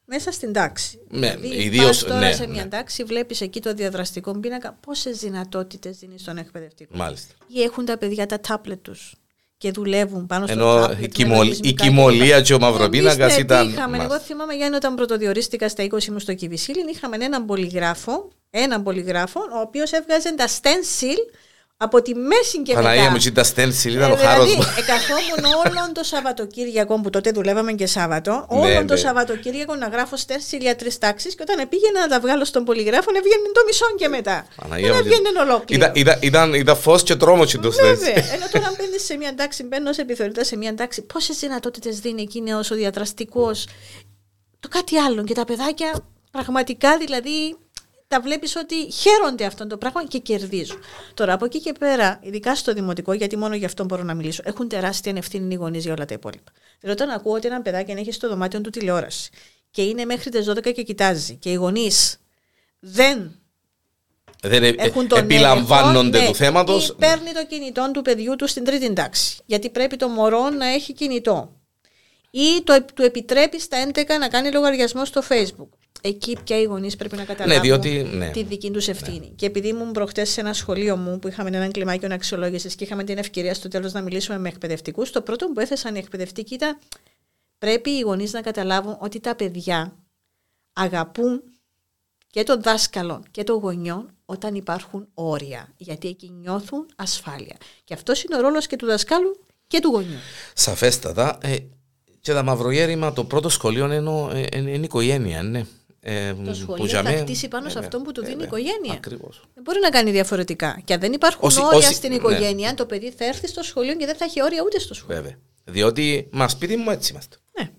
[0.07, 1.01] μέσα στην τάξη.
[1.09, 2.69] Ναι, δηλαδή, ιδίως, τώρα ναι, σε μια ναι.
[2.69, 7.35] τάξη, βλέπεις εκεί το διαδραστικό πίνακα, πόσες δυνατότητες δίνεις στον εκπαιδευτικό; Μάλιστα.
[7.47, 9.14] Ή έχουν τα παιδιά τα τάπλετ τους
[9.59, 13.69] και δουλεύουν πάνω στο Ενώ η, κοιμολ, η κοιμωλία και ο μαυροπίνακα ήταν.
[13.69, 18.83] Είχαμε, εγώ θυμάμαι Γιάννη όταν πρωτοδιορίστηκα στα 20 μου στο Κιβισίλιν, είχαμε έναν πολυγράφο, έναν
[18.83, 21.37] πολυγράφο, ο οποίος έβγαζε τα stencil
[21.76, 23.14] από τη μέση και Παναγία μετά.
[23.14, 24.74] μου, ήταν στένσιλ, ήταν ε, ο χάρος δηλαδή, μου.
[24.78, 29.88] Εκαθόμουν όλον το Σαββατοκύριακο που τότε δουλεύαμε και Σάββατο, ναι, όλον ναι, το Σαββατοκύριακο να
[29.88, 33.60] γράφω στένσιλ για τρει τάξεις και όταν πήγαινα να τα βγάλω στον πολυγράφο, έβγαινε το
[33.66, 34.46] μισό και μετά.
[34.56, 35.84] Παναγία δεν έβγαινε ολόκληρο.
[35.84, 38.32] Ήταν, ήταν, ήταν, ήταν φως και τρόμος και το Βέβαια.
[38.34, 42.22] Ενώ τώρα μπαίνεις σε μια τάξη, μπαίνω σε επιθεωρητάς σε μια τάξη, πόσε δυνατότητε δίνει
[42.22, 43.68] εκείνη όσο διατραστικός;
[44.60, 45.24] Το κάτι άλλο.
[45.24, 45.92] Και τα παιδάκια
[46.30, 47.56] πραγματικά δηλαδή
[48.09, 50.79] τα βλέπεις ότι χαίρονται αυτό το πράγμα και κερδίζουν.
[51.14, 54.42] Τώρα από εκεί και πέρα, ειδικά στο δημοτικό, γιατί μόνο γι' αυτό μπορώ να μιλήσω,
[54.45, 56.53] έχουν τεράστια ευθύνη οι γονείς για όλα τα υπόλοιπα.
[56.81, 59.31] Δηλαδή, όταν ακούω ότι ένα παιδάκι έχει στο δωμάτιο του τηλεόραση
[59.71, 62.19] και είναι μέχρι τις 12 και κοιτάζει και οι γονείς
[62.79, 63.40] δεν
[64.42, 66.97] δεν ε, έχουν τον επιλαμβάνονται ναι, του θέματος.
[66.99, 69.38] Παίρνει το κινητό του παιδιού του στην τρίτη τάξη.
[69.47, 71.61] Γιατί πρέπει το μωρό να έχει κινητό.
[72.31, 75.69] Ή το, του επιτρέπει στα 11 να κάνει λογαριασμό στο Facebook
[76.07, 78.31] εκεί πια οι γονείς πρέπει να ναι, καταλάβουν ναι, διότι, ναι.
[78.31, 79.19] τη δική τους ευθύνη.
[79.19, 79.27] Ναι.
[79.27, 83.05] Και επειδή ήμουν προχτές σε ένα σχολείο μου που είχαμε έναν κλιμάκιο αξιολόγηση και είχαμε
[83.05, 86.79] την ευκαιρία στο τέλος να μιλήσουμε με εκπαιδευτικούς, το πρώτο που έθεσαν οι εκπαιδευτικοί ήταν
[87.59, 89.97] πρέπει οι γονείς να καταλάβουν ότι τα παιδιά
[90.73, 91.42] αγαπούν
[92.31, 95.69] και τον δάσκαλο και τον γονιό όταν υπάρχουν όρια.
[95.77, 97.57] Γιατί εκεί νιώθουν ασφάλεια.
[97.85, 100.19] Και αυτός είναι ο ρόλος και του δασκάλου και του γονιού.
[100.55, 101.38] Σαφέστατα.
[101.42, 101.57] Ε,
[102.21, 103.97] και τα μαυρογέρημα, το πρώτο σχολείο είναι,
[104.40, 105.66] ε, είναι, είναι η οικογένεια, ναι.
[106.09, 107.16] Ε, το σχολείο θα με...
[107.16, 108.92] χτίσει πάνω σε αυτό που του δίνει η οικογένεια.
[108.92, 109.42] Ακριβώς.
[109.55, 110.81] Δεν μπορεί να κάνει διαφορετικά.
[110.85, 112.16] Και αν δεν υπάρχουν όσοι, όρια όσοι, στην ναι.
[112.16, 112.75] οικογένεια, ναι.
[112.75, 115.16] το παιδί θα έρθει στο σχολείο και δεν θα έχει όρια ούτε στο σχολείο.
[115.16, 115.38] Βέβαια.
[115.64, 117.37] Διότι μας σπίτι μου έτσι είμαστε.
[117.59, 117.71] Ναι.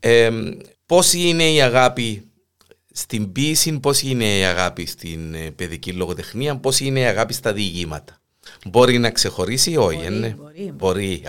[0.00, 0.30] Ε, ε,
[0.86, 2.30] Πώ είναι η αγάπη
[2.92, 7.52] στην ποιήση, πώ είναι η αγάπη στην ε, παιδική λογοτεχνία, πώ είναι η αγάπη στα
[7.52, 8.20] διηγήματα.
[8.66, 10.28] Μπορεί να ξεχωρίσει ή όχι, μπορεί, ναι.
[10.28, 10.72] Μπορεί.
[10.74, 11.04] μπορεί.
[11.04, 11.22] Η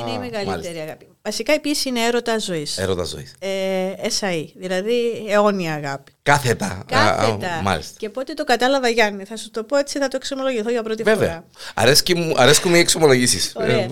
[0.00, 0.82] είναι η μεγαλύτερη μάλιστα.
[0.82, 1.09] αγάπη.
[1.22, 2.78] Βασικά η πίεση είναι έρωτα ζωής.
[2.78, 3.34] Έρωτα ζωής.
[3.38, 6.12] Ε, SAE, δηλαδή αιώνια αγάπη.
[6.22, 6.84] Κάθετα.
[6.86, 7.52] Κάθετα.
[7.54, 7.94] Α, μάλιστα.
[7.98, 11.02] Και πότε το κατάλαβα, Γιάννη, θα σου το πω έτσι, θα το εξομολογηθώ για πρώτη
[11.02, 11.28] Βέβαια.
[11.28, 11.44] φορά.
[11.74, 13.54] Αρέσκει μου, αρέσκουν οι εξομολογήσεις.
[13.58, 13.88] Ε,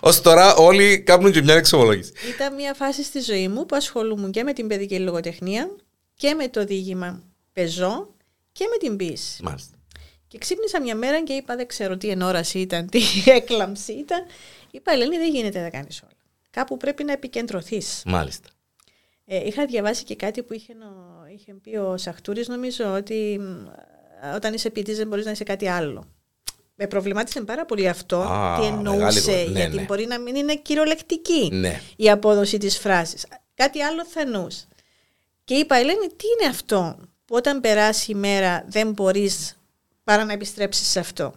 [0.00, 2.12] Ω τώρα όλοι κάνουν και μια εξομολόγηση.
[2.34, 5.70] Ήταν μια φάση στη ζωή μου που ασχολούμουν και με την παιδική λογοτεχνία
[6.14, 8.14] και με το διήγημα πεζό
[8.52, 9.42] και με την πίεση.
[9.42, 9.76] Μάλιστα.
[10.28, 13.00] Και ξύπνησα μια μέρα και είπα: Δεν ξέρω τι ενόραση ήταν, τι
[13.36, 14.24] έκλαμψη ήταν.
[14.70, 16.12] Είπα: Ελένη, δεν γίνεται να κάνεις όλα.
[16.56, 18.02] Κάπου πρέπει να επικεντρωθείς.
[18.06, 18.48] Μάλιστα.
[19.24, 20.72] Ε, είχα διαβάσει και κάτι που είχε,
[21.34, 23.40] είχε πει ο Σαχτούρης, νομίζω, ότι
[24.34, 26.04] όταν είσαι ποιητής δεν μπορείς να είσαι κάτι άλλο.
[26.74, 28.16] Με προβλημάτισε πάρα πολύ αυτό.
[28.16, 29.82] Α, τι εννοούσε, ναι, γιατί ναι.
[29.82, 31.80] μπορεί να μην είναι κυριολεκτική ναι.
[31.96, 33.26] η απόδοση της φράσης.
[33.54, 34.66] Κάτι άλλο θα εννοούσε.
[35.44, 39.56] Και είπα, Ελένη, τι είναι αυτό που όταν περάσει η μέρα δεν μπορείς
[40.04, 41.34] παρά να επιστρέψεις σε αυτό;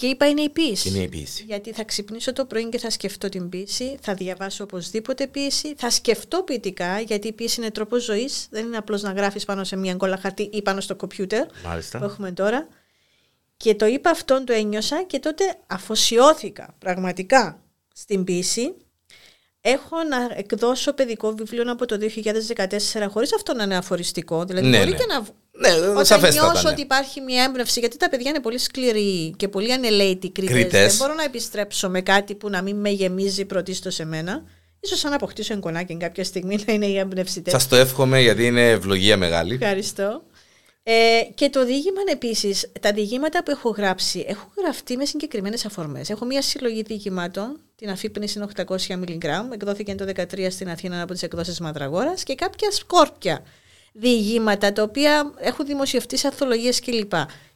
[0.00, 0.88] Και είπα είναι η πίεση.
[0.88, 1.44] Είναι η πίεση.
[1.46, 5.90] Γιατί θα ξυπνήσω το πρωί και θα σκεφτώ την πίεση, θα διαβάσω οπωσδήποτε πίεση, θα
[5.90, 8.46] σκεφτώ ποιητικά, γιατί η πίεση είναι τρόπος ζωής.
[8.50, 11.46] Δεν είναι απλώς να γράφεις πάνω σε μια κόλλα χαρτί ή πάνω στο κομπιούτερ
[11.90, 12.68] που έχουμε τώρα.
[13.56, 17.62] Και το είπα αυτόν, το ένιωσα και τότε αφοσιώθηκα πραγματικά
[17.94, 18.74] στην πίεση
[19.60, 24.44] Έχω να εκδώσω παιδικό βιβλίο από το 2014 χωρίς αυτό να είναι αφοριστικό.
[24.44, 24.96] Δηλαδή, ναι, μπορεί ναι.
[24.96, 25.26] και να.
[25.52, 26.70] Ναι, Όταν νιώσω ναι.
[26.70, 30.70] ότι υπάρχει μια έμπνευση, γιατί τα παιδιά είναι πολύ σκληροί και πολύ ανελαίτη κριτές.
[30.70, 34.42] Δεν μπορώ να επιστρέψω με κάτι που να μην με γεμίζει πρωτίστως σε μένα.
[34.86, 38.70] σω αν αποκτήσω εγκονάκι κάποια στιγμή να είναι η έμπνευση Σας το εύχομαι γιατί είναι
[38.70, 39.54] ευλογία μεγάλη.
[39.54, 40.22] Ευχαριστώ.
[40.82, 46.10] Ε, και το διήγημα επίσης, τα διηγήματα που έχω γράψει έχουν γραφτεί με συγκεκριμένες αφορμές.
[46.10, 51.22] Έχω μία συλλογή διηγημάτων, την αφύπνιση 800 mg, εκδόθηκε το 2013 στην Αθήνα από τις
[51.22, 53.42] εκδόσεις Ματραγόρα και κάποια σκόρπια
[53.92, 57.12] διηγήματα τα οποία έχουν δημοσιευτεί σε αθολογίε κλπ.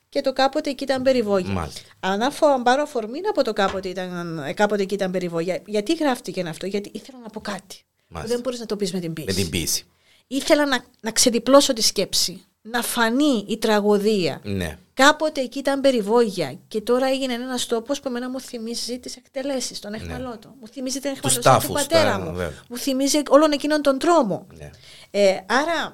[0.08, 1.70] Και το κάποτε εκεί ήταν περιβόγια.
[2.00, 5.62] Αν πάρω αφορμή από το κάποτε, ήταν, κάποτε εκεί ήταν περιβόγια.
[5.66, 7.82] Γιατί γράφτηκε αυτό, Γιατί ήθελα να πω κάτι.
[8.08, 9.28] Δεν μπορείς να το πεις με την πίεση.
[9.28, 9.84] Με την πίεση.
[10.26, 14.40] Ήθελα να, να ξεδιπλώσω τη σκέψη να φανεί η τραγωδία.
[14.44, 14.78] Ναι.
[14.94, 19.80] Κάποτε εκεί ήταν περιβόγια και τώρα έγινε ένας τόπος που εμένα μου θυμίζει τις εκτελέσεις,
[19.80, 20.48] τον εχμαλώτο.
[20.48, 20.54] Ναι.
[20.60, 22.52] Μου θυμίζει την εχμαλωσία του πατέρα τα, μου.
[22.68, 24.46] Μου θυμίζει όλον εκείνον τον τρόμο.
[24.58, 24.70] Ναι.
[25.10, 25.92] Ε, άρα ε,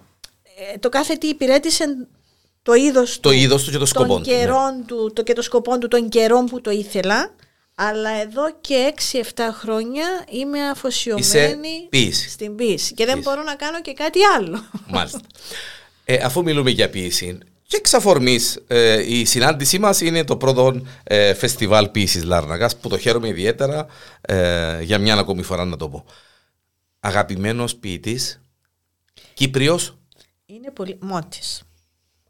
[0.81, 1.85] το κάθε τι υπηρέτησε
[2.63, 4.85] το είδος του, το είδος του και το σκοπό του, ναι.
[4.87, 7.35] του το, και το σκοπό του των καιρών που το ήθελα.
[7.75, 11.89] Αλλά εδώ και 6-7 χρόνια είμαι αφοσιωμένη
[12.29, 12.95] στην πίση.
[12.95, 14.65] Και δεν μπορώ να κάνω και κάτι άλλο.
[14.87, 15.21] Μάλιστα.
[16.05, 17.39] Ε, αφού μιλούμε για ποιήση,
[17.71, 22.89] και εξ αφορμή, ε, η συνάντησή μας είναι το πρώτο ε, φεστιβάλ ποιήσης Λάρνακα που
[22.89, 23.87] το χαίρομαι ιδιαίτερα
[24.21, 26.05] ε, για μια ακόμη φορά να το πω.
[27.01, 28.41] Αγαπημένος ποιητής,
[29.35, 30.00] Κύπριος.
[30.55, 30.99] Είναι πολύ.
[31.01, 31.39] Μότη.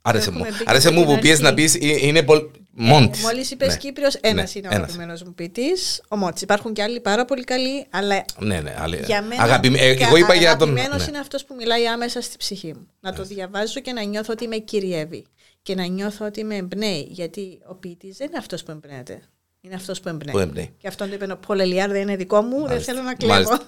[0.03, 0.45] Άρεσε μου.
[0.65, 2.51] Άρεσε μου που πιέζει να πεις είναι πολύ.
[2.73, 3.19] Μόντι.
[3.19, 3.77] Ε, Μόλις είπες ναι.
[3.77, 4.59] Κύπριος, ένας ναι.
[4.61, 6.43] είναι ο αγαπημένος μου ποιητής, ο Μότις.
[6.43, 8.25] Υπάρχουν και άλλοι πάρα πολύ καλοί, αλλά.
[8.39, 9.03] Ναι, ναι, άλλη...
[9.05, 9.43] για μένα.
[9.43, 9.73] Αγαπη...
[9.77, 10.69] Ε, εγώ είπα για τον.
[10.69, 11.09] Αγαπημένος ναι.
[11.09, 12.87] είναι αυτός που μιλάει άμεσα στη ψυχή μου.
[13.01, 15.27] Να το διαβάζω και να νιώθω ότι με κυριεύει.
[15.63, 17.07] Και να νιώθω ότι με εμπνέει.
[17.11, 19.23] Γιατί ο ποιητής δεν είναι αυτός που εμπνέεται.
[19.61, 20.35] Είναι αυτός που εμπνέει.
[20.35, 20.75] Που εμπνέει.
[20.79, 22.75] Και αυτό το είπε ο Πολελιάρ, δεν είναι δικό μου, Μάλιστα.
[22.75, 23.59] δεν θέλω να κλέβω.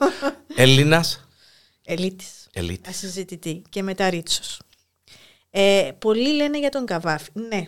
[0.56, 1.28] Έλληνας;
[1.84, 2.41] Ελίτης.
[2.88, 3.62] Ασυζητητή.
[3.68, 4.60] Και μετά Ρίτσος.
[5.50, 7.30] Ε, πολλοί λένε για τον Καβάφη.
[7.32, 7.64] Ναι,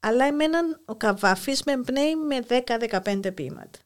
[0.00, 2.40] αλλά εμένα ο Καβάφης με εμπνέει με
[3.04, 3.78] 10-15 ποίηματα.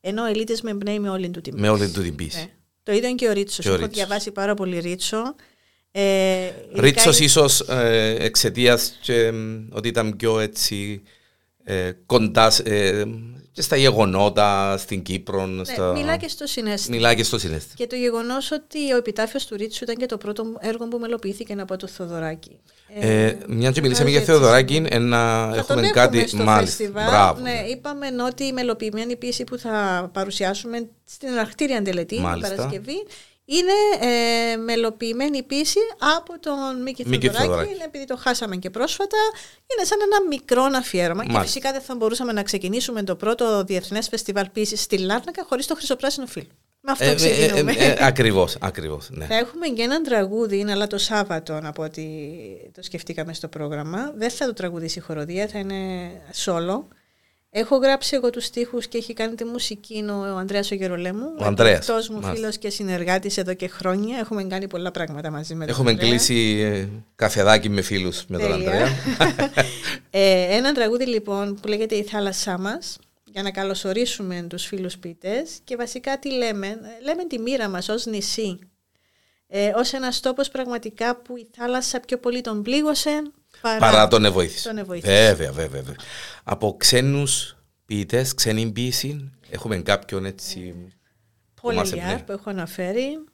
[0.00, 1.62] Ενώ ο Ελίτης με εμπνέει με όλη του την πίση.
[1.64, 2.38] Με όλη του την πίση.
[2.38, 2.50] Ναι.
[2.82, 3.66] Το ίδιο και ο Ρίτσος.
[3.66, 5.34] Έχω διαβάσει πάρα πολύ Ρίτσο.
[5.90, 8.98] Ε, Ρίτσος ίσως ε, εξαιτίας
[9.70, 11.02] ότι ήταν πιο έτσι
[11.64, 13.04] ε, κοντά ε,
[13.52, 15.46] και στα γεγονότα στην Κύπρο.
[15.46, 15.92] Ναι, στα...
[15.92, 16.96] Μιλά και στο συνέστημα.
[16.96, 17.74] Μιλά και στο συνέστημα.
[17.76, 21.54] Και το γεγονός ότι ο επιτάφιος του Ρίτσου ήταν και το πρώτο έργο που μελοποιήθηκε
[21.58, 22.58] από το Θοδωράκη.
[23.00, 27.38] Ε, ε, μια και μιλήσαμε για Θεοδωράκη, ένα, έχουμε κάτι μάλιστα.
[27.40, 33.06] Ναι, είπαμε ότι η μελοποιημένη πίεση που θα παρουσιάσουμε στην αναρκτήρια τελετή, την Παρασκευή,
[33.56, 35.80] είναι ε, μελοποιημένη πίση
[36.18, 37.76] από τον Μίκη, Μίκη Θεοδωράκη.
[37.84, 39.18] Επειδή το χάσαμε και πρόσφατα,
[39.76, 41.24] είναι σαν ένα μικρό αφιέρωμα.
[41.24, 45.66] Και φυσικά δεν θα μπορούσαμε να ξεκινήσουμε το πρώτο διεθνές φεστιβάλ πίση στη Λάρνακα χωρίς
[45.66, 46.50] το χρυσοπράσινο φίλο.
[46.84, 47.72] Με αυτό ε, ε, ξεκινούμε.
[47.72, 49.24] Ε, ε, ακριβώς, ακριβώς, ναι.
[49.24, 52.04] Θα έχουμε και έναν τραγούδι, αλλά το Σάββατο από ό,τι
[52.74, 54.12] το σκεφτήκαμε στο πρόγραμμα.
[54.16, 56.10] Δεν θα το τραγουδήσει η χοροδία, θα είναι
[56.44, 56.84] solo.
[57.54, 61.34] Έχω γράψει εγώ τους στίχους και έχει κάνει τη μουσική ο Ανδρέας ο Γερολέμου.
[61.40, 61.78] Ο Ανδρέας.
[61.78, 64.18] Αυτός μου φίλος και συνεργάτης εδώ και χρόνια.
[64.18, 66.08] Έχουμε κάνει πολλά πράγματα μαζί με τον Έχουμε Ανδρέα.
[66.08, 68.86] κλείσει ε, καφεδάκι με φίλους με τον Ανδρέα.
[70.10, 75.58] ε, ένα τραγούδι λοιπόν που λέγεται «Η θάλασσά μας» για να καλωσορίσουμε τους φίλους ποιητές
[75.64, 76.76] και βασικά τι λέμε.
[77.04, 78.58] Λέμε τη μοίρα μας ως νησί.
[79.54, 83.22] Ε, ως ένας τόπος πραγματικά που η θάλασσα πιο πολύ τον πλήγωσε
[83.60, 84.68] παρά, παρά τον εβοήθησε.
[84.68, 85.94] Τον Βέβαια, βέβαια, βέβαια.
[86.44, 90.74] Από ξένους ποιητές, ξένη ποιήση, έχουμε κάποιον έτσι.
[91.62, 93.24] Πολυιάρ που έχω αναφέρει.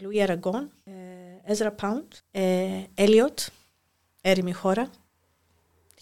[0.00, 0.70] Λουί Αραγκόν,
[1.44, 2.12] Έζρα Πάουντ,
[2.94, 3.38] Έλιοτ,
[4.20, 4.90] έρημη χώρα.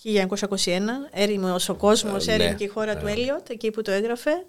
[0.03, 0.81] 1921,
[1.11, 4.47] έρημος ο κόσμος, ε, έρημη και η χώρα του Έλιοτ, εκεί που το έγραφε.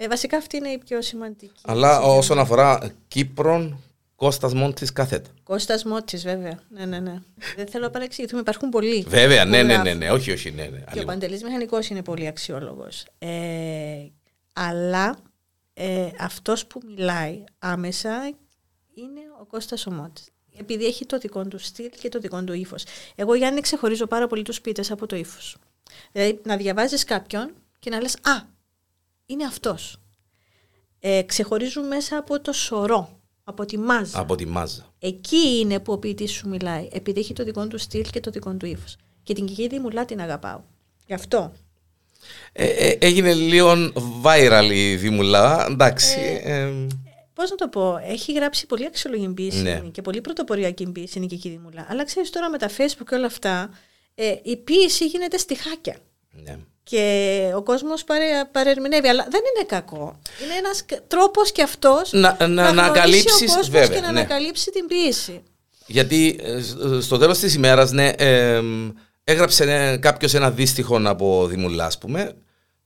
[0.00, 1.60] Ε, βασικά αυτή είναι η πιο σημαντική.
[1.62, 3.82] Αλλά όσον αφορά Κύπρον,
[4.16, 5.30] Κώστας Μόντης κάθετα.
[5.42, 6.60] Κώστας Μόντης βέβαια.
[6.68, 7.22] Ναι, ναι, ναι.
[7.56, 9.04] Δεν θέλω να παρεξηγηθούμε, υπάρχουν πολλοί.
[9.08, 10.66] Βέβαια, ναι, ναι, ναι, ναι, όχι, όχι, ναι.
[10.66, 10.84] ναι.
[10.92, 13.06] Και ο Παντελής Μηχανικός είναι πολύ αξιόλογος.
[13.18, 13.30] Ε,
[14.52, 15.16] αλλά
[15.74, 18.34] ε, αυτός που μιλάει άμεσα
[18.94, 20.28] είναι ο Κώστας ο Μόντης.
[20.58, 22.84] Επειδή έχει το δικό του στυλ και το δικό του ύφος.
[23.14, 25.56] Εγώ, Γιάννη, ξεχωρίζω πάρα πολύ τους ποιητέ από το ύφος.
[26.12, 28.56] Δηλαδή, να διαβάζεις κάποιον και να λες «Α,
[29.28, 30.00] είναι αυτός».
[31.00, 34.18] Ε, ξεχωρίζουν μέσα από το σωρό από τη μάζα.
[34.18, 34.92] Από τη μάζα.
[34.98, 36.88] Εκεί είναι που ο ποιητής σου μιλάει.
[36.92, 38.96] Επειδή έχει το δικό του στυλ και το δικό του ύφος.
[39.22, 40.60] Και την Κική Μουλά την αγαπάω.
[41.06, 41.52] Γι' αυτό.
[42.52, 45.66] Ε, ε, έγινε λίγο viral η Δήμουλα.
[45.70, 46.40] Εντάξει.
[46.42, 46.86] Ε, ε,
[47.34, 49.80] Πώς να το πω, έχει γράψει πολύ αξιολογική ποιήση ναι.
[49.92, 51.86] και πολύ πρωτοποριακή ποιήση η Κική Δήμουλα.
[51.88, 53.70] Αλλά ξέρεις τώρα με τα Facebook και όλα αυτά,
[54.14, 55.96] ε, η ποιήση γίνεται στη χάκια.
[56.30, 59.08] Ναι και ο κόσμος παρε, παρερμηνεύει.
[59.08, 60.20] Αλλά δεν είναι κακό.
[60.44, 64.06] Είναι ένας τρόπος και αυτός να, να, να, να ανακαλύψει και να ναι.
[64.06, 65.42] ανακαλύψει την πίεση.
[65.86, 66.60] Γιατί ε,
[67.00, 68.62] στο τέλος της ημέρας, ναι, ε,
[69.24, 72.36] έγραψε ναι, κάποιος ένα δύστιχο από Δημουλά, ας πούμε,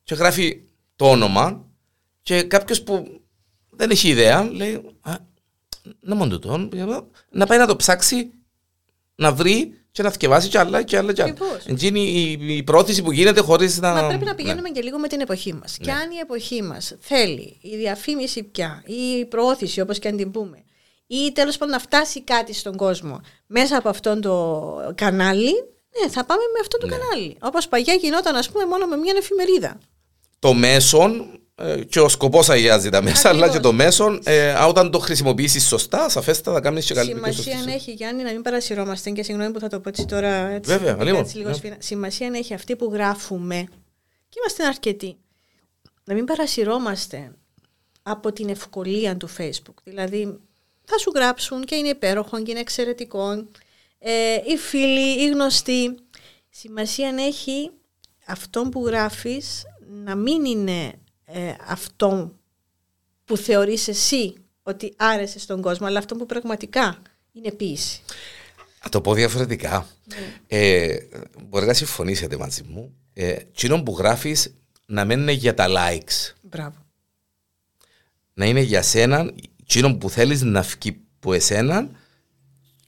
[0.03, 0.61] και γράφει
[0.97, 1.65] το όνομα,
[2.23, 3.21] και κάποιος που
[3.71, 4.81] δεν έχει ιδέα λέει.
[5.01, 5.17] Α,
[6.01, 6.69] να μόνο το
[7.31, 8.31] να πάει να το ψάξει
[9.15, 11.13] να βρει και να θυκευάσει κι άλλα και άλλα.
[11.13, 11.35] Και άλλα.
[11.81, 13.93] Είναι η, η πρόθεση που γίνεται χωρίς να.
[13.93, 14.75] Μα πρέπει να πηγαίνουμε ναι.
[14.75, 15.77] και λίγο με την εποχή μας.
[15.79, 15.85] Ναι.
[15.85, 20.17] Και αν η εποχή μας θέλει η διαφήμιση πια ή η προώθηση, όπως και αν
[20.17, 20.65] την πούμε,
[21.07, 25.53] ή τέλος πάντων να φτάσει κάτι στον κόσμο μέσα από αυτόν το κανάλι,
[26.01, 26.97] ναι, θα πάμε με αυτό το ναι.
[26.97, 27.37] κανάλι.
[27.41, 29.79] Όπως παλιά γινόταν, ας πούμε, μόνο με μια εφημερίδα.
[30.39, 31.42] Το μέσον ε,
[31.89, 36.09] και ο σκοπός αγιάζει τα μέσα, αλλά και το μέσον, ε, όταν το χρησιμοποιήσεις σωστά,
[36.09, 39.69] σαφέστατα θα κάνεις και καλύτερη Σημασία έχει, Γιάννη, να μην παρασυρώμαστε και συγγνώμη που θα
[39.69, 40.29] το πω έτσι τώρα.
[40.29, 41.77] Έτσι, Βέβαια, έτσι, λίγο ναι.
[41.79, 43.65] Σημασία έχει αυτή που γράφουμε
[44.29, 45.17] και είμαστε αρκετοί.
[46.05, 47.33] Να μην παρασυρώμαστε
[48.03, 49.75] από την ευκολία του Facebook.
[49.85, 50.39] Δηλαδή,
[50.85, 53.47] θα σου γράψουν και είναι υπέροχο και είναι εξαιρετικό.
[53.99, 55.95] Ε, οι φίλοι, οι γνωστοί.
[56.51, 57.71] Σημασία έχει
[58.27, 59.63] αυτό που γράφεις
[60.05, 60.93] να μην είναι
[61.33, 62.33] ε, αυτό
[63.25, 68.01] που θεωρείς εσύ ότι άρεσε στον κόσμο, αλλά αυτό που πραγματικά είναι ποιήση.
[68.79, 69.87] Θα το πω διαφορετικά.
[70.05, 70.17] Ναι.
[70.47, 70.97] Ε,
[71.49, 72.95] μπορεί να συμφωνήσετε μαζί μου.
[73.13, 73.37] Ε,
[73.85, 74.55] που γράφεις
[74.87, 76.33] να μην είναι για τα likes.
[76.43, 76.77] Μπράβο.
[78.35, 81.89] Να είναι για σένα, εκείνο που θέλεις να βγει από εσένα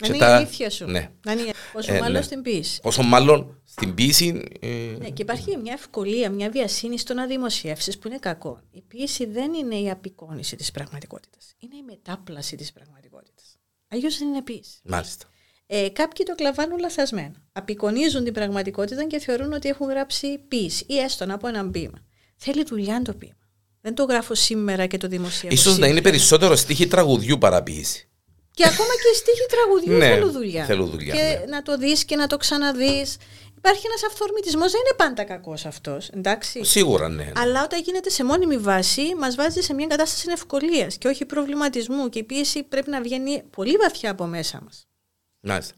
[0.00, 0.86] να είναι η αλήθεια σου.
[0.86, 1.10] Ναι.
[1.24, 2.22] Να είναι, πόσο ε, μάλλον ναι.
[2.22, 2.80] στην ποιήση.
[2.80, 4.42] Πόσο μάλλον στην ποιήση.
[4.60, 4.96] Ε...
[4.98, 8.60] Ναι, και υπάρχει μια ευκολία, μια βιασύνη στο να δημοσιεύσεις που είναι κακό.
[8.70, 11.54] Η ποιήση δεν είναι η απεικόνηση της πραγματικότητας.
[11.58, 13.56] Είναι η μετάπλαση της πραγματικότητας.
[13.88, 14.80] Αλλιώς δεν είναι ποιήση.
[14.84, 15.26] Μάλιστα.
[15.66, 17.34] Ε, κάποιοι το κλαβάνουν λαθασμένα.
[17.52, 21.98] Απεικονίζουν την πραγματικότητα και θεωρούν ότι έχουν γράψει ποιήση ή έστω από έναν ποίημα.
[22.36, 23.48] Θέλει δουλειά το ποίημα.
[23.80, 25.56] Δεν το γράφω σήμερα και το δημοσιεύω.
[25.56, 28.08] σω να είναι περισσότερο στίχη τραγουδιού παραποίηση.
[28.54, 30.64] Και ακόμα και στίχοι τραγουδιού ναι, θέλουν δουλειά.
[30.64, 31.14] Θέλουν δουλειά.
[31.14, 31.44] Και ναι.
[31.48, 33.16] να το δεις και να το ξαναδείς.
[33.66, 36.08] Υπάρχει ένας αυθορμητισμός, δεν είναι πάντα κακός αυτός.
[36.08, 36.64] Εντάξει.
[36.64, 37.32] Σίγουρα, ναι, ναι.
[37.36, 42.08] Αλλά όταν γίνεται σε μόνιμη βάση, μας βάζει σε μια κατάσταση ευκολίας και όχι προβληματισμού.
[42.08, 44.86] Και η πίεση πρέπει να βγαίνει πολύ βαθιά από μέσα μας.
[45.40, 45.74] Μάλιστα.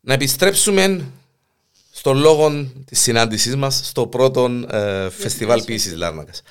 [0.00, 1.04] Να επιστρέψουμε
[1.92, 6.42] στο λόγο της συνάντησής μας στο πρώτο ε, φεστιβάλ ποιήση Λάρνακας.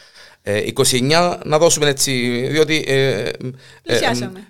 [0.45, 2.11] 29 ε, να δώσουμε έτσι,
[2.51, 3.29] διότι ε,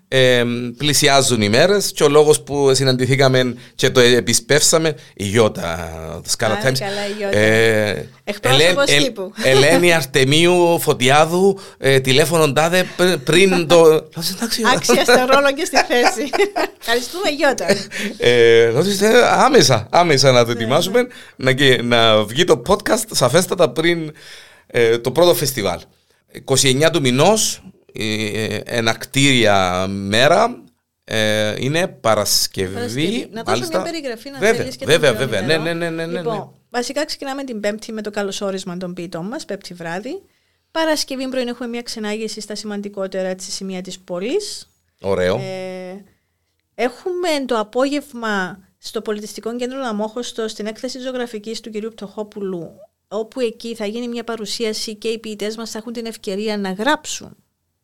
[0.07, 0.43] ε,
[0.77, 5.89] πλησιάζουν οι μέρες και ο λόγος που συναντηθήκαμε και το επισπεύσαμε, η Γιώτα,
[6.23, 6.79] το Scarlet Times.
[8.23, 9.33] Εκπρόσωπος τύπου.
[9.43, 11.59] Ελένη Αρτεμίου Φωτιάδου,
[12.01, 12.85] τηλέφωνο τάδε
[13.23, 14.09] πριν το.
[14.75, 16.29] Άξιας στον ρόλο και στη θέση.
[16.79, 17.65] Ευχαριστούμε, Γιώτα.
[19.45, 21.53] άμεσα, άμεσα να το ναι, ετοιμάσουμε, ναι.
[21.81, 24.11] να βγει το podcast σαφέστατα πριν
[24.77, 25.79] ε, το πρώτο φεστιβάλ.
[26.45, 30.63] 29 του μηνός, ε, ενακτήρια μέρα,
[31.03, 32.73] ε, είναι Παρασκευή.
[32.73, 33.29] Παρασκευή.
[33.31, 35.41] Να δώσω μια περιγραφή να βέβαια, και Βέβαια, βέβαια.
[35.41, 36.43] Ναι, ναι, ναι, ναι, λοιπόν, ναι.
[36.69, 40.21] βασικά ξεκινάμε την Πέμπτη με το καλωσόρισμα των ποιητών μας, Πέμπτη βράδυ.
[40.71, 44.69] Παρασκευή πρωί έχουμε μια ξενάγηση στα σημαντικότερα τη σημεία της πόλης.
[45.01, 45.35] Ωραίο.
[45.35, 46.03] Ε,
[46.75, 52.71] έχουμε το απόγευμα στο Πολιτιστικό Κέντρο Λαμόχωστο στην έκθεση ζωγραφικής του κυρίου Πτωχόπουλου
[53.07, 56.71] όπου εκεί θα γίνει μια παρουσίαση και οι ποιητές μας θα έχουν την ευκαιρία να
[56.71, 57.35] γράψουν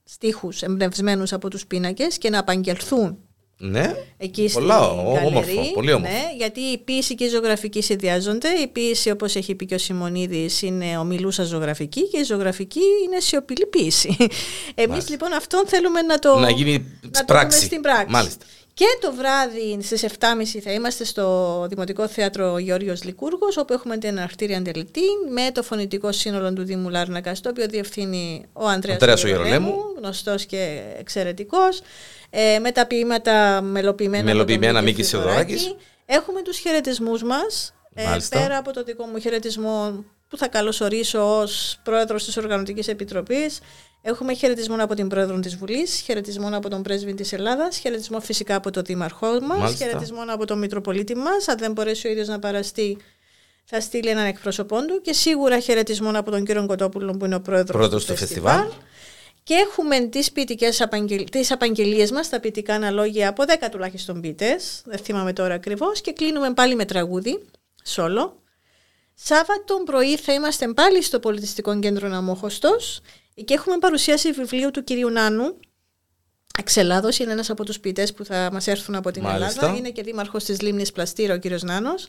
[0.03, 3.17] στίχους εμπνευσμένους από τους πίνακες και να απαγγελθούν
[3.63, 6.13] ναι, εκεί πολλά, όμορφο, πολύ όμορφο.
[6.13, 8.49] Ναι, γιατί η ποιήση και η ζωγραφική συνδυάζονται.
[8.49, 13.19] Η ποιήση, όπως έχει πει και ο Σιμονίδη, είναι ομιλούσα ζωγραφική και η ζωγραφική είναι
[13.19, 14.17] σιωπηλή ποιήση.
[14.75, 17.59] Εμείς λοιπόν αυτόν θέλουμε να το, να γίνει να πράξη.
[17.59, 18.11] Το στην πράξη.
[18.11, 18.45] Μάλιστα.
[18.73, 24.09] Και το βράδυ στις 7.30 θα είμαστε στο Δημοτικό Θέατρο Γιώργο Λικούργος, όπου έχουμε την
[24.09, 29.75] αναρτήρια αντελητή με το φωνητικό σύνολο του Δήμου Λάρνακα, το οποίο διευθύνει ο Αντρέα Γερολέμου,
[29.97, 31.81] γνωστός και εξαιρετικός.
[32.29, 34.23] Ε, με τα ποίηματα μελοποιημένα.
[34.23, 35.03] Μελοποιημένα Μίκη
[36.05, 37.73] Έχουμε τους χαιρετισμούς μας.
[37.93, 43.59] Ε, πέρα από το δικό μου χαιρετισμό που θα καλωσορίσω ως πρόεδρος της Οργανωτικής Επιτροπής
[44.01, 48.55] Έχουμε χαιρετισμό από την Πρόεδρο της Βουλής, χαιρετισμό από τον Πρέσβη της Ελλάδας, χαιρετισμό φυσικά
[48.55, 51.47] από τον Δήμαρχό μας, χαιρετισμό από τον Μητροπολίτη μας.
[51.47, 52.97] Αν δεν μπορέσει ο ίδιος να παραστεί,
[53.63, 57.41] θα στείλει έναν εκπρόσωπό του και σίγουρα χαιρετισμό από τον κύριο Κοτόπουλο που είναι ο
[57.41, 58.67] πρόεδρος του, του φεστιβάλ.
[59.43, 61.29] Και έχουμε τις, ποιητικές απαγγελ...
[61.29, 66.11] τις απαγγελίες μας, τα ποιητικά αναλόγια από 10 τουλάχιστον ποιητές, δεν θυμάμαι τώρα ακριβώς, και
[66.13, 67.45] κλείνουμε πάλι με τραγούδι,
[67.83, 68.41] σόλο.
[69.13, 73.01] Σάββατο πρωί θα είμαστε πάλι στο Πολιτιστικό Κέντρο Ναμόχωστος
[73.43, 75.59] και έχουμε παρουσίαση βιβλίου του κυρίου Νάνου.
[76.57, 79.59] Εξελάδος είναι ένας από τους ποιητές που θα μας έρθουν από την Μάλιστα.
[79.59, 79.77] Ελλάδα.
[79.77, 82.07] Είναι και δήμαρχος της Λίμνης Πλαστήρα, ο κύριος Νάνος.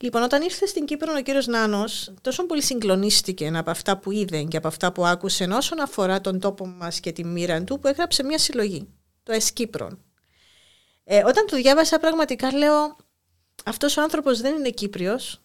[0.00, 4.42] Λοιπόν, όταν ήρθε στην Κύπρο ο κύριος Νάνος, τόσο πολύ συγκλονίστηκε από αυτά που είδε
[4.42, 7.88] και από αυτά που άκουσε όσον αφορά τον τόπο μας και τη μοίρα του, που
[7.88, 8.88] έγραψε μια συλλογή,
[9.22, 9.98] το Εσκύπρον.
[11.04, 12.96] Ε, όταν του διάβασα, πραγματικά λέω:
[13.64, 15.40] Αυτός ο άνθρωπος δεν είναι Κύπριος,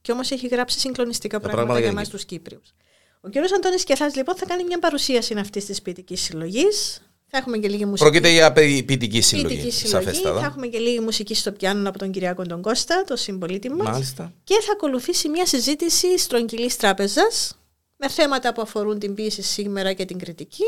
[0.00, 2.74] και όμως έχει γράψει συγκλονιστικά πράγματα, πράγματα για εμάς τους Κύπριους.
[3.20, 3.36] Ο κ.
[3.54, 7.02] Αντώνης Κεθάς λοιπόν θα κάνει μια παρουσίαση αυτή της ποιητικής συλλογής.
[7.30, 8.10] Θα έχουμε και λίγη μουσική.
[8.10, 9.54] Πρόκειται για ποιητική συλλογή.
[9.54, 10.20] Ποιητική συλλογή.
[10.22, 13.88] Θα έχουμε και λίγη μουσική στο πιάνο από τον Κυριακό τον Κώστα, τον συμπολίτη μας.
[13.88, 14.32] Μάλιστα.
[14.44, 17.58] Και θα ακολουθήσει μια συζήτηση στρογγυλής τράπεζας
[17.96, 20.64] με θέματα που αφορούν την ποιήση σήμερα και την κριτική,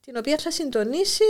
[0.00, 1.24] την οποία θα συντονίσει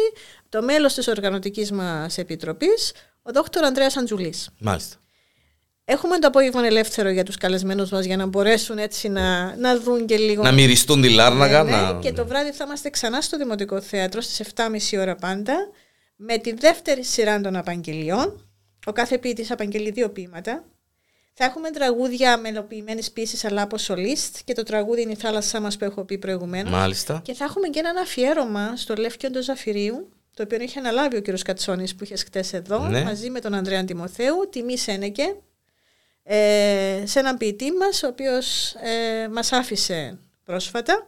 [0.48, 4.48] το μέλος της οργανωτικής μας επιτροπής, ο Δόκτωρ Ανδρέας Αντζουλής.
[4.58, 4.96] Μάλιστα.
[5.86, 10.06] Έχουμε το απόγευμα ελεύθερο για τους καλεσμένους μας για να μπορέσουν έτσι να, να δουν
[10.06, 10.42] και λίγο...
[10.42, 11.62] Να μυριστούν τη Λάρναγα.
[11.62, 11.98] Ναι, ναι.
[12.00, 15.54] Και το βράδυ θα είμαστε ξανά στο Δημοτικό Θέατρο στις 7.30 ώρα πάντα
[16.16, 18.48] με τη δεύτερη σειρά των απαγγελιών.
[18.86, 20.64] Ο κάθε ποιητής απαγγελεί δύο ποίηματα.
[21.34, 25.76] Θα έχουμε τραγούδια μελοποιημένε πίεση αλλά από σολίστ και το τραγούδι είναι η θάλασσά μας
[25.76, 26.72] που έχω πει προηγουμένως.
[26.72, 27.20] Μάλιστα.
[27.24, 31.22] Και θα έχουμε και ένα αφιέρωμα στο Λεύκιο του Ζαφυρίου, το οποίο είχε αναλάβει ο
[31.22, 31.40] κ.
[31.44, 33.02] Κατσόνης που είχες χτες εδώ, ναι.
[33.02, 35.36] μαζί με τον Ανδρέα Τιμοθέου, τιμή Σένεκε,
[36.26, 41.06] ε, σε έναν ποιητή μας, ο οποίος ε, μας άφησε πρόσφατα.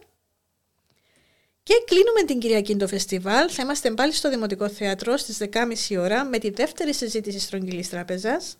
[1.63, 3.49] Και κλείνουμε την Κυριακή το φεστιβάλ.
[3.51, 5.37] Θα είμαστε πάλι στο Δημοτικό Θέατρο στις
[5.89, 8.57] 10.30 ώρα με τη δεύτερη συζήτηση Στρογγυλής Τράπεζας,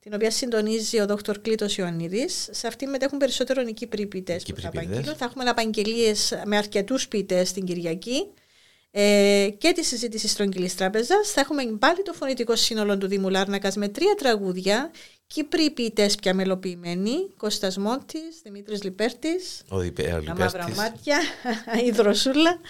[0.00, 2.48] την οποία συντονίζει ο Δόκτωρ Κλήτος Ιωαννίδης.
[2.50, 4.70] Σε αυτή μετέχουν περισσότερο οι Κύπροι ποιητές που θα
[5.16, 8.26] Θα έχουμε απαγγελίες με αρκετούς ποιητές την Κυριακή
[8.90, 11.30] ε, και τη συζήτηση Στρογγυλής Τράπεζας.
[11.30, 14.90] Θα έχουμε πάλι το φωνητικό σύνολο του Δήμου Λάρνακας με τρία τραγούδια
[15.26, 19.92] Κύπροι ποιητές πια μελοποιημένοι, Κώστας Μόντης, Δημήτρης Λιπέρτης, ο
[20.24, 21.18] Τα μαύρα μάτια,
[21.86, 22.60] η Δροσούλα.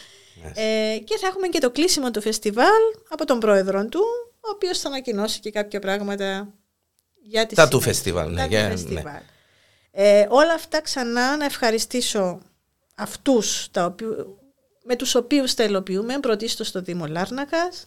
[0.55, 4.01] Ε, και θα έχουμε και το κλείσιμο του φεστιβάλ από τον πρόεδρο του,
[4.41, 6.49] ο οποίος θα ανακοινώσει και κάποια πράγματα
[7.23, 8.33] για τη Τα του φεστιβάλ.
[8.33, 9.03] Ναι, για, ναι.
[9.91, 12.41] Ε, όλα αυτά ξανά να ευχαριστήσω
[12.95, 13.95] αυτούς τα
[14.85, 17.87] με τους οποίους τα υλοποιούμε, πρωτίστως στο Δήμο Λάρνακας,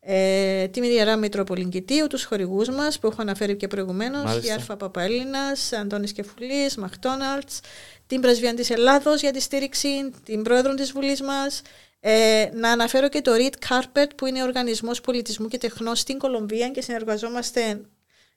[0.00, 5.72] ε, τη Ιερά Μητροπολιγκητίου, τους χορηγούς μας που έχω αναφέρει και προηγουμένως, η Άρφα Παπαέλληνας,
[5.72, 7.60] Αντώνης Κεφουλής, Μακτόναλτς,
[8.06, 11.62] την Πρεσβεία της Ελλάδος για τη στήριξη, την Πρόεδρο της Βουλής μας,
[12.00, 16.68] ε, να αναφέρω και το Reed Carpet που είναι οργανισμός πολιτισμού και τεχνών στην Κολομβία
[16.68, 17.80] και συνεργαζόμαστε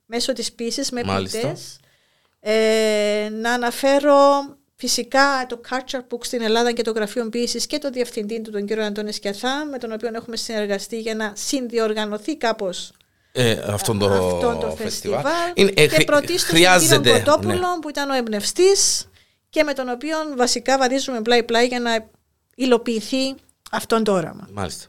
[0.06, 1.80] μέσω της πίσης με ποιητές.
[2.40, 4.18] Ε, να αναφέρω
[4.86, 8.66] Φυσικά το Culture Book στην Ελλάδα και το Γραφείο Ποιήσης και το διευθυντή του, τον
[8.66, 12.92] κύριο Αντώνη Σκιαθά, με τον οποίο έχουμε συνεργαστεί για να συνδιοργανωθεί κάπως
[13.32, 15.24] ε, αυτό το, αυτό το φεστιβάλ.
[15.54, 16.50] Είναι, ε, και πρωτίστως
[16.90, 17.80] τον κύριο Κοτόπουλο ναι.
[17.82, 19.10] που ήταν ο εμπνευστής
[19.50, 22.10] και με τον οποίο βασικά βαδίζουμε πλάι-πλάι για να
[22.56, 23.36] υλοποιηθεί
[23.72, 24.50] αυτό το όραμα.
[24.54, 24.88] Μάλιστα.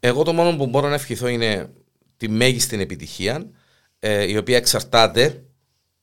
[0.00, 1.70] Εγώ το μόνο που μπορώ να ευχηθώ είναι
[2.16, 3.50] τη μέγιστη επιτυχία,
[3.98, 5.42] ε, η οποία εξαρτάται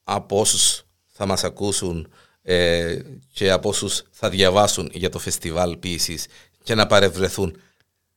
[0.03, 2.11] από όσους θα μας ακούσουν
[2.49, 2.99] ε,
[3.33, 6.19] και από όσους θα διαβάσουν για το φεστιβάλ ποιήση
[6.63, 7.59] και να παρευρεθούν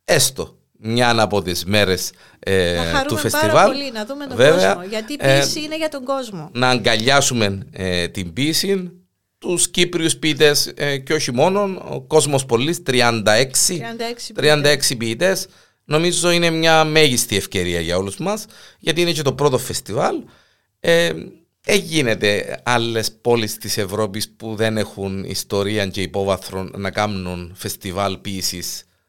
[0.05, 2.77] έστω μια από τις μέρες ε,
[3.07, 3.51] του φεστιβάλ.
[3.51, 4.89] Πάρα πολύ, να δούμε τον Βέβαια, κόσμο.
[4.89, 6.51] Γιατί η ε, ποιήση είναι για τον κόσμο.
[6.53, 8.91] Να αγκαλιάσουμε ε, την ποιήση,
[9.39, 13.23] τους Κύπριους ποιητές ε, και όχι μόνο, ο κόσμος πολύ, 36, 36,
[14.37, 15.47] 36 ποιητές.
[15.85, 18.45] Νομίζω είναι μια μέγιστη ευκαιρία για όλους μας
[18.79, 20.17] γιατί είναι και το πρώτο φεστιβάλ
[21.65, 28.17] ε, Εγίνεται άλλες πόλεις της Ευρώπης που δεν έχουν ιστορία και υπόβαθρο να κάνουν φεστιβάλ
[28.19, 28.63] ποιήση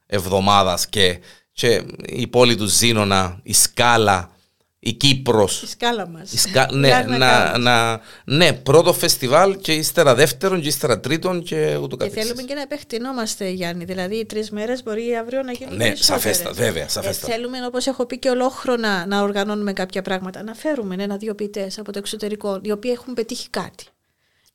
[0.06, 1.20] εβδομάδας και,
[1.52, 4.36] και η πόλη του Ζήνονα, η Σκάλα,
[4.84, 5.61] η Κύπρος.
[5.61, 6.45] Η σκάλα μας.
[6.71, 12.21] ναι, να, να, ναι, πρώτο φεστιβάλ και ύστερα δεύτερον και ύστερα τρίτον και ούτω καθεξής.
[12.21, 13.86] Και θέλουμε και να επεκτηνόμαστε, Γιάννη.
[13.86, 15.75] Δηλαδή, οι τρεις μέρες μπορεί αύριο να γίνουν.
[15.75, 16.88] Ναι, σαφέστα, βέβαια.
[16.88, 17.27] Σαφέστα.
[17.27, 20.43] Ε, θέλουμε, όπως έχω πει και ολόχρονα, να οργανώνουμε κάποια πράγματα.
[20.43, 23.86] Να φέρουμε ένα-δύο ποιητές από το εξωτερικό, οι οποίοι έχουν πετύχει κάτι.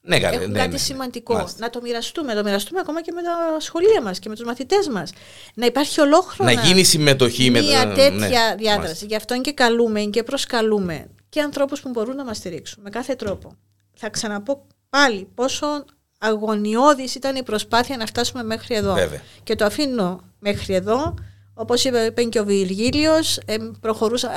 [0.06, 1.48] Ναι, Έχουν ναι, κάτι ναι, σημαντικό.
[1.56, 2.34] Να το μοιραστούμε.
[2.34, 5.12] Να το μοιραστούμε ακόμα και με τα σχολεία μας και με τους μαθητές μας.
[5.54, 6.52] Να υπάρχει ολόχρονα.
[6.52, 8.78] Να γίνει συμμετοχή με Μια τέτοια ναι, διάδραση.
[8.78, 9.06] Μάλιστα.
[9.06, 13.14] Γι' αυτό και καλούμε και προσκαλούμε και ανθρώπους που μπορούν να μας στηρίξουν με κάθε
[13.14, 13.56] τρόπο.
[13.94, 15.66] Θα ξαναπώ πάλι πόσο
[16.18, 18.94] αγωνιώδης ήταν η προσπάθεια να φτάσουμε μέχρι εδώ.
[18.94, 19.20] Βέβαια.
[19.42, 21.14] Και το αφήνω μέχρι εδώ
[21.58, 23.38] Όπως είπε και ο Βυργίλιος,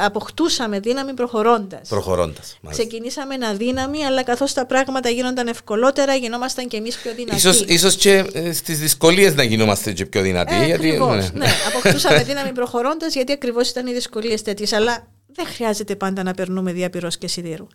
[0.06, 1.90] αποκτούσαμε δύναμη προχωρώντας.
[1.90, 2.58] Προχωρώντας.
[2.70, 7.36] Ξεκινήσαμε ένα δύναμη, αλλά καθώς τα πράγματα γίνονταν ευκολότερα, γινόμασταν και εμείς πιο δυνατοί.
[7.36, 10.56] Ίσως, ίσως και ε, στις δυσκολίες να γινόμαστε και πιο δυνατοί.
[10.56, 11.30] Ε, γιατί, ναι.
[11.34, 14.74] ναι, αποκτούσαμε δύναμη προχωρώντας, γιατί ακριβώς ήταν οι δυσκολίες τέτοιες.
[14.74, 17.68] Αλλά δεν χρειάζεται πάντα να περνούμε διαπυρό και σιδήρου.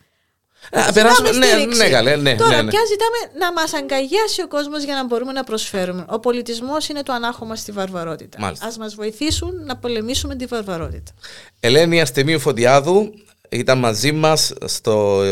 [0.71, 1.47] Α, περάσουμε, ναι,
[1.77, 2.71] ναι, καλέ, ναι, Τώρα ναι, ναι.
[2.71, 6.05] πια ζητάμε να μας αγκαγιάσει ο κόσμος για να μπορούμε να προσφέρουμε.
[6.09, 8.47] Ο πολιτισμός είναι το ανάχωμα στη βαρβαρότητα.
[8.47, 11.13] Α μας βοηθήσουν να πολεμήσουμε τη βαρβαρότητα.
[11.61, 13.13] Ελένη Αστεμίου Φωτιάδου
[13.49, 15.23] ήταν μαζί μας στο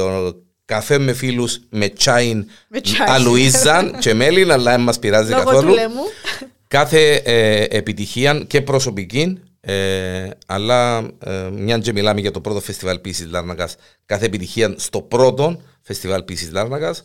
[0.65, 2.47] καφέ με φίλους με τσάιν
[3.07, 5.75] Αλουίζαν και μέλιν, αλλά δεν μας πειράζει καθόλου.
[6.69, 12.99] Κάθε ε, επιτυχία και προσωπική ε, αλλά ε, μια και μιλάμε για το πρώτο φεστιβάλ
[12.99, 17.03] ποιήσης Λάρνακας κάθε επιτυχία στο πρώτο φεστιβάλ ποιήσης Λάρνακας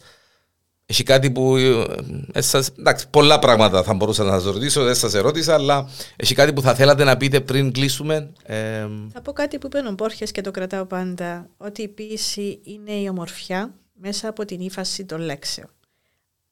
[0.85, 1.57] Έχει κάτι που.
[1.57, 2.39] Ε,
[2.79, 6.61] εντάξει, πολλά πράγματα θα μπορούσα να σας ρωτήσω, δεν σας ερώτησα, αλλά έχει κάτι που
[6.61, 8.31] θα θέλατε να πείτε πριν κλείσουμε.
[8.43, 8.87] Ε...
[9.13, 11.49] Θα πω κάτι που είπε ο Μπόρχε και το κρατάω πάντα.
[11.57, 15.69] Ότι η ποίηση είναι η ομορφιά μέσα από την ύφαση των λέξεων.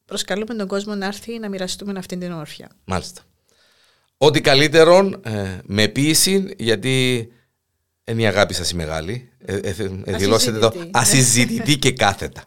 [0.05, 2.69] Προσκαλούμε τον κόσμο να έρθει να μοιραστούμε αυτή την ομορφιά.
[2.85, 3.21] Μάλιστα.
[4.17, 5.31] Ό,τι καλύτερο ε,
[5.63, 7.27] με ποίηση, γιατί
[8.05, 9.29] είναι η αγάπη σας η μεγάλη.
[9.45, 12.43] Ε, ε, ε δηλώσετε το ασυζητητή και κάθετα.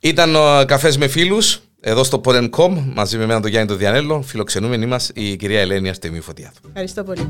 [0.00, 4.22] Ήταν ο καφές με φίλους εδώ στο Porencom μαζί με εμένα τον Γιάννη τον Διανέλο.
[4.22, 6.58] Φιλοξενούμενοι μας η κυρία Ελένη Αρτεμίου Φωτιάδου.
[6.68, 7.28] Ευχαριστώ πολύ.